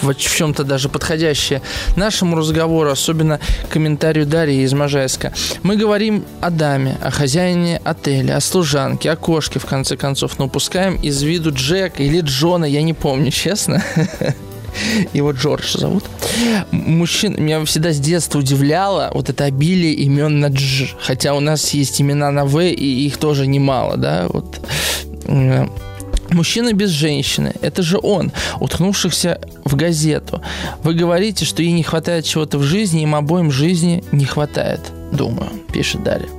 [0.02, 1.62] в чем-то даже подходящее
[1.96, 3.40] нашему разговору, особенно
[3.70, 5.34] комментарию Дарьи из Можайска.
[5.64, 10.46] Мы говорим о даме, о хозяине отеля, о служанке, о кошке, в конце концов, но
[10.46, 13.84] упускаем из виду Джека или Джона, я не помню, честно.
[15.14, 16.06] Его Джордж зовут.
[16.72, 20.94] Мужчин, меня всегда с детства удивляло вот это обилие имен на Дж.
[21.00, 24.60] Хотя у нас есть имена на В, и их тоже немало, да, вот
[26.32, 27.54] Мужчина без женщины.
[27.62, 30.42] Это же он, уткнувшихся в газету.
[30.82, 34.80] Вы говорите, что ей не хватает чего-то в жизни, им обоим жизни не хватает,
[35.12, 36.30] думаю, пишет Дарья.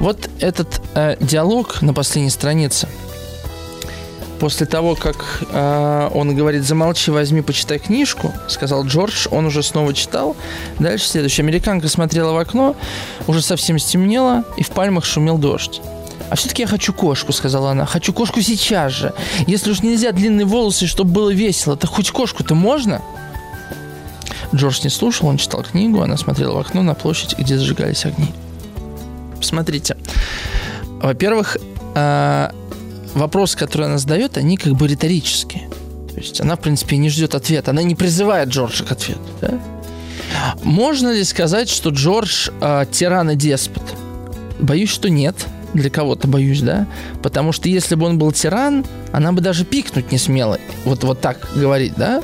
[0.00, 2.88] Вот этот э, диалог на последней странице.
[4.40, 9.94] После того, как э, он говорит, замолчи, возьми, почитай книжку, сказал Джордж, он уже снова
[9.94, 10.36] читал.
[10.80, 11.44] Дальше следующее.
[11.44, 12.74] Американка смотрела в окно,
[13.28, 15.80] уже совсем стемнело, и в пальмах шумел дождь.
[16.30, 17.86] А все-таки я хочу кошку, сказала она.
[17.86, 19.14] Хочу кошку сейчас же.
[19.46, 23.00] Если уж нельзя длинные волосы, чтобы было весело, то хоть кошку-то можно?
[24.54, 28.32] Джордж не слушал, он читал книгу, она смотрела в окно на площадь, где зажигались огни.
[29.40, 29.96] Смотрите.
[31.00, 31.58] Во-первых,
[31.94, 32.52] а,
[33.14, 35.68] вопросы, которые она задает, они как бы риторические.
[36.12, 37.70] То есть она, в принципе, не ждет ответа.
[37.70, 39.20] Она не призывает Джорджа к ответу.
[39.40, 39.60] Да?
[40.62, 43.84] Можно ли сказать, что Джордж э, тиран и деспот?
[44.58, 45.36] Боюсь, что нет.
[45.74, 46.86] Для кого-то боюсь, да?
[47.22, 50.58] Потому что если бы он был тиран, она бы даже пикнуть не смела.
[50.84, 52.22] Вот, вот так говорить, да?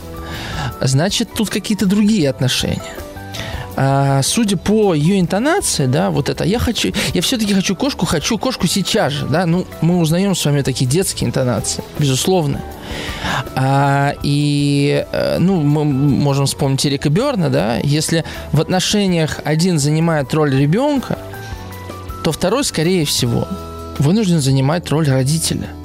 [0.81, 2.83] Значит, тут какие-то другие отношения.
[3.77, 8.39] А, судя по ее интонации, да, вот это, я хочу, я все-таки хочу кошку, хочу
[8.39, 12.61] кошку сейчас же, да, ну, мы узнаем с вами такие детские интонации, безусловно.
[13.57, 20.33] А, и, э, ну, мы можем вспомнить Эрика Берна, да, если в отношениях один занимает
[20.35, 21.19] роль ребенка,
[22.25, 23.47] то второй, скорее всего,
[23.99, 25.69] вынужден занимать роль родителя–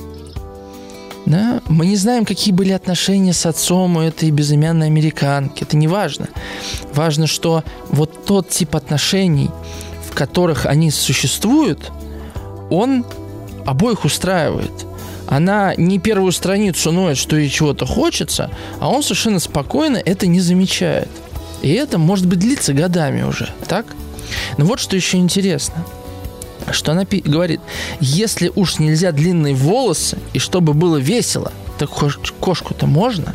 [1.29, 1.61] да?
[1.67, 5.63] Мы не знаем, какие были отношения с отцом у этой безымянной американки.
[5.63, 6.27] Это не важно.
[6.93, 9.51] Важно, что вот тот тип отношений,
[10.09, 11.91] в которых они существуют,
[12.71, 13.05] он
[13.65, 14.71] обоих устраивает.
[15.27, 20.39] Она не первую страницу ноет, что ей чего-то хочется, а он совершенно спокойно это не
[20.39, 21.09] замечает.
[21.61, 23.85] И это может быть длится годами уже, так?
[24.57, 25.85] Но вот что еще интересно–
[26.73, 27.61] что она говорит,
[27.99, 31.89] если уж нельзя длинные волосы, и чтобы было весело, так
[32.39, 33.33] кошку-то можно.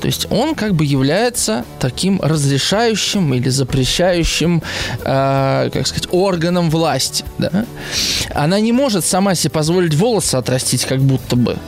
[0.00, 4.62] То есть он как бы является таким разрешающим или запрещающим,
[5.04, 7.24] э, как сказать, органом власти.
[7.38, 7.66] Да?
[8.34, 11.58] Она не может сама себе позволить волосы отрастить, как будто бы.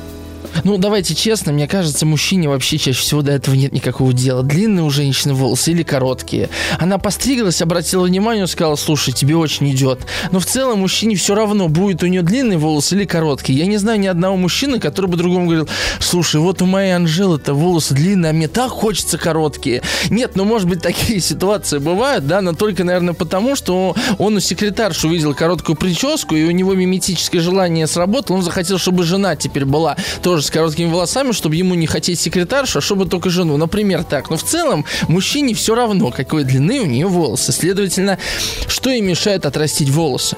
[0.64, 4.42] Ну, давайте честно, мне кажется, мужчине вообще чаще всего до этого нет никакого дела.
[4.42, 6.48] Длинные у женщины волосы или короткие.
[6.78, 10.00] Она постриглась, обратила внимание, сказала, слушай, тебе очень идет.
[10.30, 13.58] Но в целом мужчине все равно, будет у нее длинные волосы или короткие.
[13.58, 15.68] Я не знаю ни одного мужчины, который бы другому говорил,
[16.00, 19.82] слушай, вот у моей Анжелы-то волосы длинные, а мне так хочется короткие.
[20.10, 24.40] Нет, ну, может быть, такие ситуации бывают, да, но только, наверное, потому, что он у
[24.40, 29.64] секретарши увидел короткую прическу, и у него миметическое желание сработало, он захотел, чтобы жена теперь
[29.64, 33.56] была тоже с короткими волосами, чтобы ему не хотеть секретаршу, а чтобы только жену.
[33.56, 34.30] Например, так.
[34.30, 37.52] Но в целом мужчине все равно, какой длины у нее волосы.
[37.52, 38.18] Следовательно,
[38.66, 40.36] что ей мешает отрастить волосы?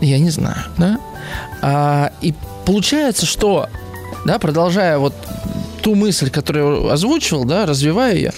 [0.00, 0.98] Я не знаю, да?
[1.60, 3.68] А, и получается, что,
[4.24, 5.14] да, продолжая вот
[5.78, 8.32] ту мысль, которую озвучивал, да, развивая ее,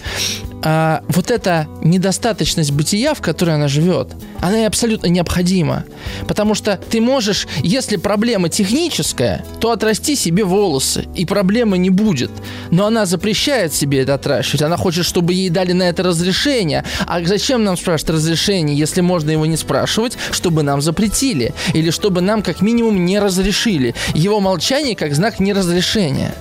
[0.62, 4.09] а, вот эта недостаточность бытия, в которой она живет,
[4.41, 5.84] она ей абсолютно необходима.
[6.28, 12.30] Потому что ты можешь, если проблема техническая, то отрасти себе волосы, и проблемы не будет.
[12.70, 14.62] Но она запрещает себе это отращивать.
[14.62, 16.84] Она хочет, чтобы ей дали на это разрешение.
[17.07, 21.55] А зачем нам спрашивать разрешение, если можно его не спрашивать, чтобы нам запретили?
[21.72, 23.95] Или чтобы нам как минимум не разрешили?
[24.14, 26.34] Его молчание как знак неразрешения.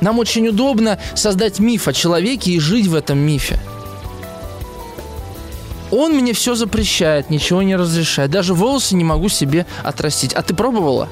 [0.00, 3.58] Нам очень удобно создать миф о человеке и жить в этом мифе.
[5.90, 8.30] Он мне все запрещает, ничего не разрешает.
[8.30, 10.34] Даже волосы не могу себе отрастить.
[10.34, 11.08] А ты пробовала?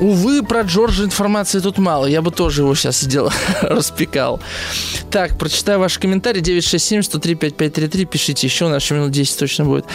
[0.00, 2.06] Увы, про Джорджа информации тут мало.
[2.06, 3.32] Я бы тоже его сейчас сидел,
[3.62, 4.40] распекал.
[5.10, 6.40] Так, прочитаю ваши комментарии.
[6.40, 8.04] 967-103-5533.
[8.04, 9.86] Пишите еще, еще минут 10 точно будет.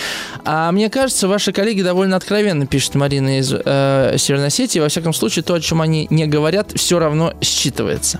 [0.43, 4.79] А мне кажется, ваши коллеги довольно откровенно, пишет Марина из э, Северной Осетии.
[4.79, 8.19] Во всяком случае, то, о чем они не говорят, все равно считывается.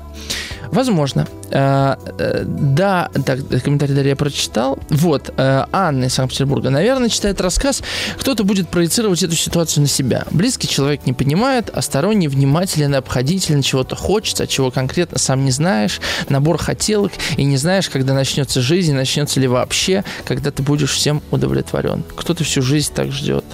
[0.74, 1.28] Возможно.
[1.52, 4.80] Э, э, да, так, комментарий Дарья прочитал.
[4.90, 6.72] Вот, э, Анна из Санкт-Петербурга.
[6.72, 7.84] Наверное, читает рассказ,
[8.18, 10.26] кто-то будет проецировать эту ситуацию на себя.
[10.32, 15.46] Близкий человек не понимает, а сторонний внимателен и обходителен, чего-то хочется, а чего конкретно сам
[15.46, 16.02] не знаешь.
[16.30, 21.22] Набор хотелок, и не знаешь, когда начнется жизнь, начнется ли вообще, когда ты будешь всем
[21.30, 22.04] удовлетворен.
[22.16, 23.46] Кто-то всю жизнь так ждет.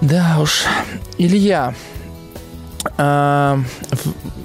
[0.00, 0.64] Да уж.
[1.18, 1.74] Илья,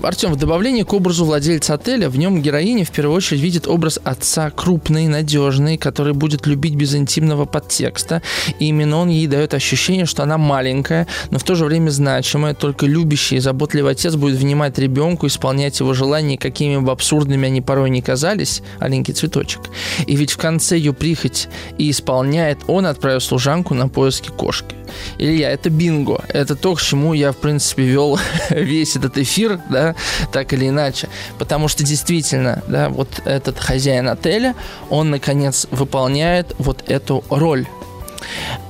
[0.05, 3.99] Артем, в добавлении к образу владельца отеля, в нем героиня в первую очередь видит образ
[4.03, 8.21] отца крупный, надежный, который будет любить без интимного подтекста.
[8.59, 12.53] И именно он ей дает ощущение, что она маленькая, но в то же время значимая.
[12.53, 17.61] Только любящий и заботливый отец будет внимать ребенку, исполнять его желания, какими бы абсурдными они
[17.61, 19.61] порой не казались, аленький цветочек.
[20.05, 21.47] И ведь в конце ее прихоть
[21.79, 24.75] и исполняет он, отправив служанку на поиски кошки.
[25.17, 26.23] Илья, это бинго.
[26.29, 29.94] Это то, к чему я, в принципе, вел весь этот эфир, да,
[30.31, 31.09] так или иначе.
[31.37, 34.55] Потому что действительно, да, вот этот хозяин отеля,
[34.89, 37.67] он, наконец, выполняет вот эту роль.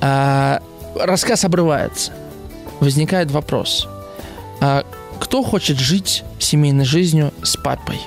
[0.02, 0.62] А,
[1.00, 2.12] рассказ обрывается.
[2.80, 3.88] Возникает вопрос.
[4.62, 4.86] А,
[5.20, 8.00] кто хочет жить семейной жизнью с папой?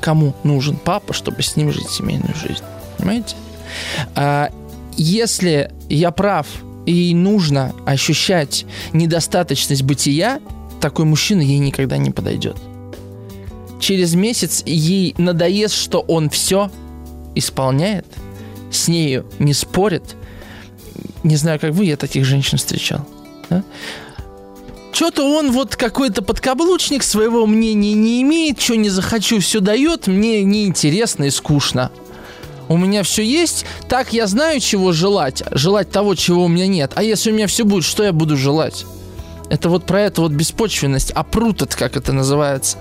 [0.00, 2.62] Кому нужен папа, чтобы с ним жить семейную жизнь?
[2.96, 3.36] Понимаете?
[4.14, 4.50] А,
[4.96, 6.46] если я прав,
[6.86, 10.40] и нужно ощущать недостаточность бытия,
[10.80, 12.56] такой мужчина ей никогда не подойдет.
[13.78, 16.70] Через месяц ей надоест, что он все
[17.34, 18.06] исполняет,
[18.70, 20.16] с нею не спорит,
[21.22, 23.06] не знаю, как вы, я таких женщин встречал.
[23.48, 23.62] Да?
[24.92, 30.42] Что-то он вот какой-то подкаблучник, своего мнения не имеет, что не захочу, все дает, мне
[30.42, 31.90] неинтересно и скучно.
[32.68, 35.42] У меня все есть, так я знаю, чего желать.
[35.50, 36.92] Желать того, чего у меня нет.
[36.94, 38.84] А если у меня все будет, что я буду желать?
[39.50, 42.78] Это вот про эту вот беспочвенность, а прутот, как это называется.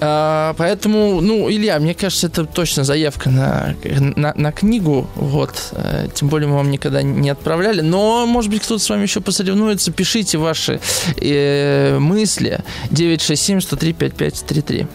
[0.00, 3.74] А, поэтому, ну, Илья, мне кажется, это точно заявка на,
[4.16, 5.08] на, на книгу.
[5.16, 5.72] Вот.
[5.72, 7.80] А, тем более мы вам никогда не отправляли.
[7.80, 9.90] Но, может быть, кто-то с вами еще посоревнуется.
[9.90, 10.80] Пишите ваши
[11.16, 12.60] э, мысли.
[12.90, 14.86] 967-103-5533.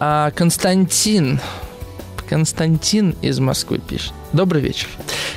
[0.00, 1.40] А Константин.
[2.28, 4.12] Константин из Москвы пишет.
[4.32, 4.88] Добрый вечер.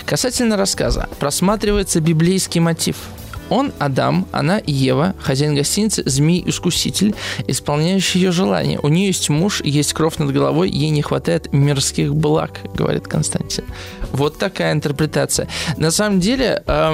[0.06, 1.08] Касательно рассказа.
[1.20, 2.98] Просматривается библейский мотив–
[3.50, 7.16] он Адам, она Ева, хозяин гостиницы, змей-искуситель,
[7.48, 8.80] исполняющий ее желания.
[8.82, 13.66] У нее есть муж, есть кровь над головой, ей не хватает мирских благ, говорит Константин.
[14.12, 15.48] Вот такая интерпретация.
[15.78, 16.94] На самом деле, э,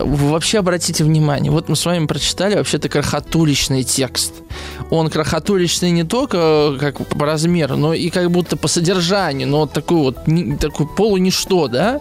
[0.00, 4.32] вообще обратите внимание, вот мы с вами прочитали вообще-то крохотуличный текст.
[4.90, 9.60] Он крохотуличный не только э, как по размеру, но и как будто по содержанию, но
[9.60, 10.16] вот такой вот,
[10.60, 12.00] такой полуничто, да?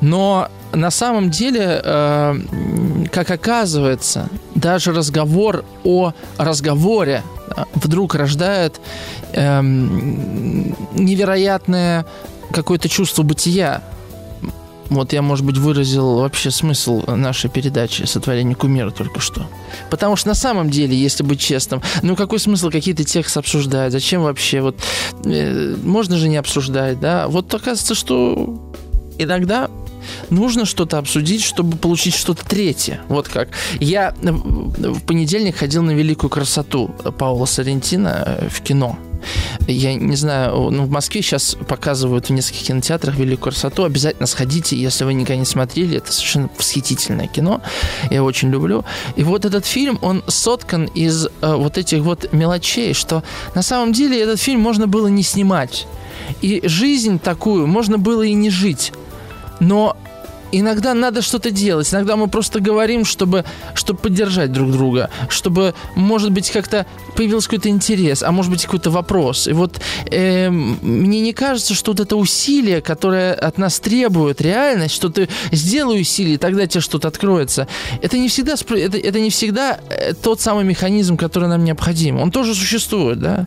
[0.00, 2.34] Но на самом деле, э,
[3.12, 8.80] как оказывается, даже разговор о разговоре э, вдруг рождает
[9.32, 12.06] э, невероятное
[12.52, 13.82] какое-то чувство бытия.
[14.88, 19.46] Вот я, может быть, выразил вообще смысл нашей передачи «Сотворение кумира» только что.
[19.88, 23.92] Потому что на самом деле, если быть честным, ну какой смысл какие-то тексты обсуждать?
[23.92, 24.60] Зачем вообще?
[24.60, 24.76] Вот
[25.24, 27.28] э, можно же не обсуждать, да?
[27.28, 28.72] Вот оказывается, что
[29.18, 29.70] иногда
[30.30, 33.00] нужно что-то обсудить, чтобы получить что-то третье.
[33.08, 33.48] Вот как.
[33.78, 36.88] Я в понедельник ходил на «Великую красоту»
[37.18, 38.98] Паула Соррентина э, в кино.
[39.66, 43.84] Я не знаю, ну, в Москве сейчас показывают в нескольких кинотеатрах «Великую красоту».
[43.84, 45.98] Обязательно сходите, если вы никогда не смотрели.
[45.98, 47.60] Это совершенно восхитительное кино.
[48.10, 48.84] Я очень люблю.
[49.16, 53.22] И вот этот фильм, он соткан из э, вот этих вот мелочей, что
[53.54, 55.86] на самом деле этот фильм можно было не снимать.
[56.42, 58.92] И жизнь такую можно было и не жить.
[59.60, 59.96] Но
[60.52, 61.92] иногда надо что-то делать.
[61.92, 63.44] Иногда мы просто говорим, чтобы,
[63.74, 66.86] чтобы поддержать друг друга, чтобы, может быть, как-то
[67.16, 69.48] появился какой-то интерес, а может быть, какой-то вопрос.
[69.48, 69.80] И вот
[70.10, 75.28] э, мне не кажется, что вот это усилие, которое от нас требует реальность, что ты
[75.52, 77.66] сделай усилие, тогда тебе что-то откроется,
[78.02, 82.20] это не всегда, это, это не всегда э, тот самый механизм, который нам необходим.
[82.20, 83.46] Он тоже существует, да.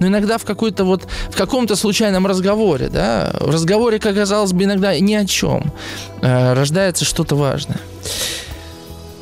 [0.00, 4.64] Но иногда в какой-то вот, в каком-то случайном разговоре, да, в разговоре, как казалось бы,
[4.64, 5.72] иногда ни о чем
[6.22, 7.78] э, рождается что-то важное.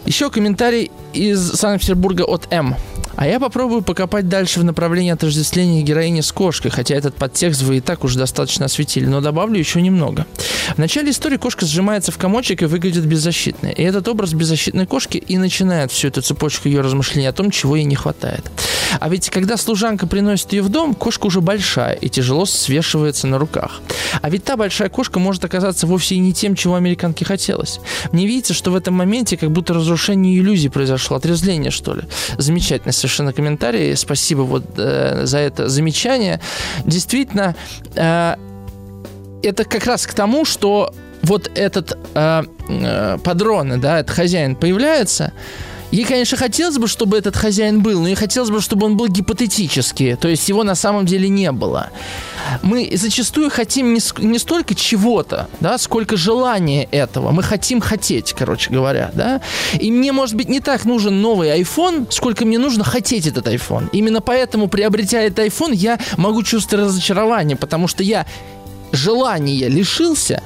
[0.06, 2.74] Еще комментарий из Санкт-Петербурга от М.
[3.16, 7.78] А я попробую покопать дальше в направлении отождествления героини с кошкой, хотя этот подтекст вы
[7.78, 10.26] и так уже достаточно осветили, но добавлю еще немного.
[10.74, 13.72] В начале истории кошка сжимается в комочек и выглядит беззащитной.
[13.72, 17.76] И этот образ беззащитной кошки и начинает всю эту цепочку ее размышлений о том, чего
[17.76, 18.50] ей не хватает.
[19.00, 23.38] А ведь когда служанка приносит ее в дом, кошка уже большая и тяжело свешивается на
[23.38, 23.80] руках.
[24.20, 27.80] А ведь та большая кошка может оказаться вовсе и не тем, чего американке хотелось.
[28.12, 32.02] Мне видится, что в этом моменте как будто разрушение иллюзий произошло, отрезвление, что ли.
[32.38, 33.96] Замечательный совершенно комментарий.
[33.96, 36.40] Спасибо вот э, за это замечание.
[36.86, 37.54] Действительно,
[37.96, 38.36] э,
[39.42, 45.32] это как раз к тому, что вот этот э, э, падрон, да, этот хозяин появляется,
[45.92, 49.08] Ей, конечно, хотелось бы, чтобы этот хозяин был, но ей хотелось бы, чтобы он был
[49.08, 51.90] гипотетически, то есть его на самом деле не было.
[52.62, 57.30] Мы зачастую хотим не, не столько чего-то, да, сколько желания этого.
[57.30, 59.42] Мы хотим хотеть, короче говоря, да.
[59.78, 63.90] И мне, может быть, не так нужен новый iPhone, сколько мне нужно хотеть этот iPhone.
[63.92, 68.26] Именно поэтому, приобретя этот iPhone, я могу чувствовать разочарование, потому что я
[68.92, 70.42] желания лишился,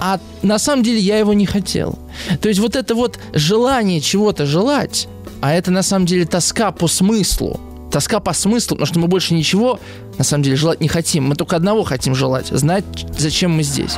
[0.00, 1.98] а на самом деле я его не хотел.
[2.40, 5.08] То есть вот это вот желание чего-то желать,
[5.40, 7.60] а это на самом деле тоска по смыслу.
[7.90, 9.78] Тоска по смыслу, потому что мы больше ничего
[10.18, 11.24] на самом деле желать не хотим.
[11.24, 12.46] Мы только одного хотим желать.
[12.48, 12.84] Знать,
[13.16, 13.96] зачем мы здесь.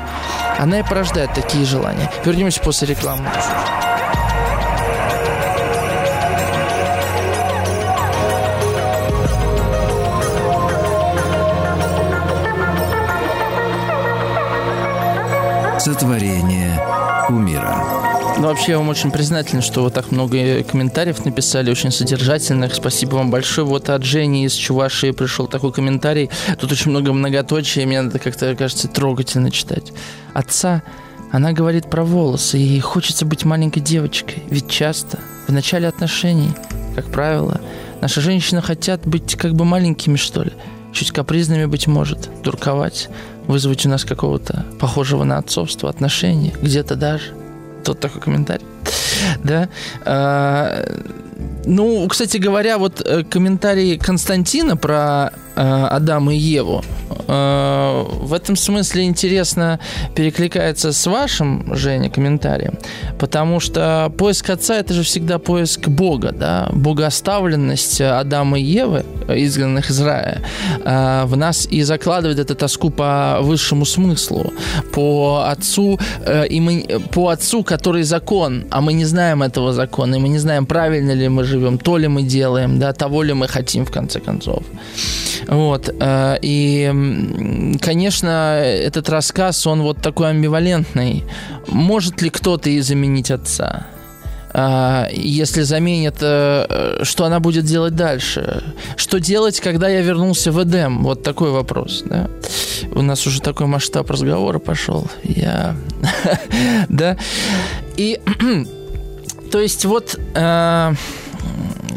[0.58, 2.10] Она и порождает такие желания.
[2.24, 3.26] Вернемся после рекламы.
[18.46, 22.74] Вообще, вам очень признателен, что вы так много комментариев написали, очень содержательных.
[22.74, 23.66] Спасибо вам большое.
[23.66, 26.30] Вот от Жени из Чувашии пришел такой комментарий.
[26.58, 29.92] Тут очень много многоточия, мне это как-то, кажется, трогательно читать.
[30.34, 30.82] Отца,
[31.32, 34.42] она говорит про волосы, и хочется быть маленькой девочкой.
[34.48, 35.18] Ведь часто,
[35.48, 36.50] в начале отношений,
[36.94, 37.60] как правило,
[38.00, 40.52] наши женщины хотят быть как бы маленькими, что ли.
[40.92, 43.08] Чуть капризными, быть может, дурковать.
[43.46, 47.45] вызвать у нас какого-то похожего на отцовство отношения, где-то даже.
[47.86, 48.66] Тот такой комментарий.
[49.44, 49.68] Да.
[50.04, 50.84] А,
[51.64, 56.82] ну, кстати говоря, вот э, комментарий Константина про Адама и Еву
[57.26, 59.80] э, в этом смысле интересно
[60.14, 62.78] перекликается с вашим, Женя, комментарием,
[63.18, 69.90] потому что поиск отца– это же всегда поиск Бога, да, богооставленность Адама и Евы, изгнанных
[69.90, 70.42] из рая,
[70.84, 74.52] э, в нас и закладывает эту тоску по высшему смыслу,
[74.92, 80.16] по отцу, э, и мы, по отцу, который закон, а мы не знаем этого закона,
[80.16, 83.32] и мы не знаем, правильно ли мы живем, то ли мы делаем, да, того ли
[83.32, 84.62] мы хотим в конце концов.
[85.48, 85.94] Вот.
[86.00, 91.24] Э, и, конечно, этот рассказ, он вот такой амбивалентный.
[91.68, 93.86] Может ли кто-то и заменить отца?
[94.58, 98.62] А, если заменит, э, что она будет делать дальше?
[98.96, 101.02] Что делать, когда я вернулся в Эдем?
[101.02, 102.02] Вот такой вопрос.
[102.06, 102.28] Да?
[102.92, 105.06] У нас уже такой масштаб разговора пошел.
[105.22, 105.76] Я...
[106.88, 107.18] да?
[107.96, 108.18] И...
[109.52, 110.18] То есть вот...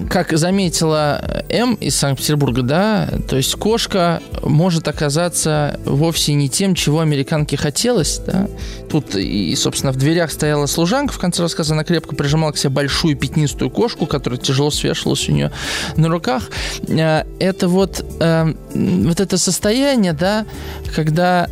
[0.09, 7.01] Как заметила М из Санкт-Петербурга, да, то есть кошка может оказаться вовсе не тем, чего
[7.01, 8.47] американке хотелось, да.
[8.89, 12.71] Тут и, собственно, в дверях стояла служанка, в конце рассказа она крепко прижимала к себе
[12.71, 15.51] большую пятнистую кошку, которая тяжело свешивалась у нее
[15.95, 16.49] на руках.
[16.87, 20.47] Э, это вот, э, вот это состояние, да,
[20.95, 21.47] когда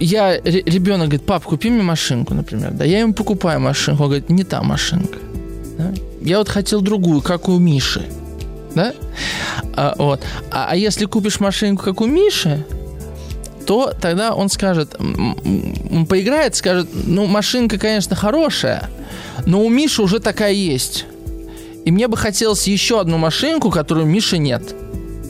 [0.00, 4.30] я, ребенок говорит, пап, купи мне машинку, например, да, я ему покупаю машинку, он говорит,
[4.30, 5.18] не та машинка.
[5.80, 5.94] Да?
[6.20, 8.04] Я вот хотел другую, как у Миши.
[8.74, 8.92] Да?
[9.74, 10.20] А, вот.
[10.50, 12.64] А, а если купишь машинку, как у Миши,
[13.66, 18.90] то тогда он скажет, он поиграет, скажет, ну, машинка, конечно, хорошая,
[19.46, 21.06] но у Миши уже такая есть.
[21.84, 24.74] И мне бы хотелось еще одну машинку, которую у Миши нет.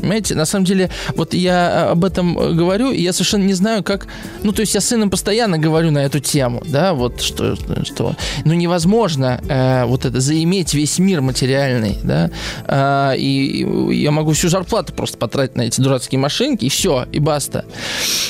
[0.00, 4.06] Понимаете, на самом деле, вот я об этом говорю, и я совершенно не знаю, как...
[4.42, 7.56] Ну, то есть я с сыном постоянно говорю на эту тему, да, вот что...
[7.84, 12.30] что ну, невозможно э, вот это заиметь весь мир материальный, да,
[12.66, 17.18] э, и я могу всю зарплату просто потратить на эти дурацкие машинки, и все, и
[17.18, 17.64] баста.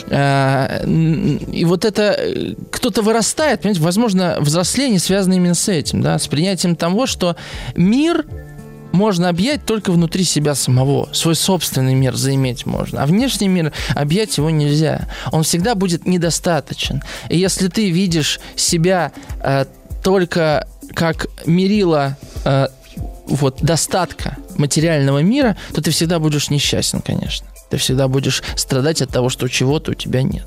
[0.08, 2.16] Э, и вот это...
[2.18, 7.36] Э, кто-то вырастает, понимаете, возможно, взросление связано именно с этим, да, с принятием того, что
[7.74, 8.24] мир
[8.92, 11.08] можно объять только внутри себя самого.
[11.12, 13.02] Свой собственный мир заиметь можно.
[13.02, 15.08] А внешний мир объять его нельзя.
[15.32, 17.02] Он всегда будет недостаточен.
[17.28, 19.12] И если ты видишь себя
[19.42, 19.64] э,
[20.02, 22.68] только как мерила э,
[23.26, 27.46] вот, достатка материального мира, то ты всегда будешь несчастен, конечно.
[27.70, 30.46] Ты всегда будешь страдать от того, что чего-то у тебя нет.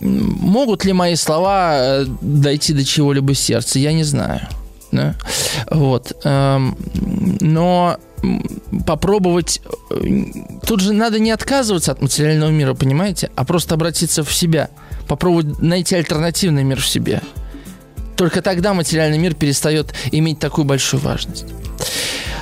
[0.00, 4.46] Могут ли мои слова э, дойти до чего-либо сердца, я не знаю.
[4.92, 5.14] Да?
[5.70, 6.12] Вот.
[6.24, 6.76] Эм,
[7.40, 7.98] но
[8.86, 9.60] попробовать...
[9.90, 9.96] Э,
[10.66, 14.70] тут же надо не отказываться от материального мира, понимаете, а просто обратиться в себя.
[15.06, 17.22] Попробовать найти альтернативный мир в себе.
[18.16, 21.46] Только тогда материальный мир перестает иметь такую большую важность.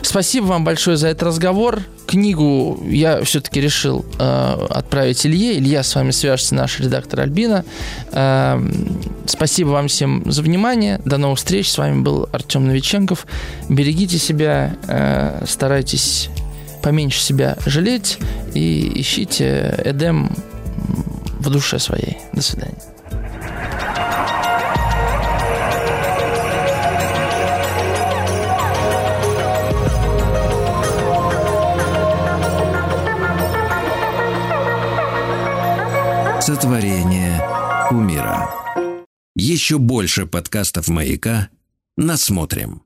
[0.07, 1.81] Спасибо вам большое за этот разговор.
[2.07, 5.59] Книгу я все-таки решил э, отправить Илье.
[5.59, 7.65] Илья с вами свяжется, наш редактор Альбина.
[8.13, 8.57] Э,
[9.27, 11.01] спасибо вам всем за внимание.
[11.05, 11.69] До новых встреч.
[11.69, 13.27] С вами был Артем Новиченков.
[13.69, 16.31] Берегите себя, э, старайтесь
[16.85, 18.19] поменьше себя жалеть
[18.55, 20.31] и ищите Эдем
[21.41, 22.17] в душе своей.
[22.33, 22.79] До свидания.
[36.47, 37.43] Сотворение
[37.91, 38.49] умира.
[39.35, 41.49] Еще больше подкастов «Маяка»
[41.97, 42.86] насмотрим.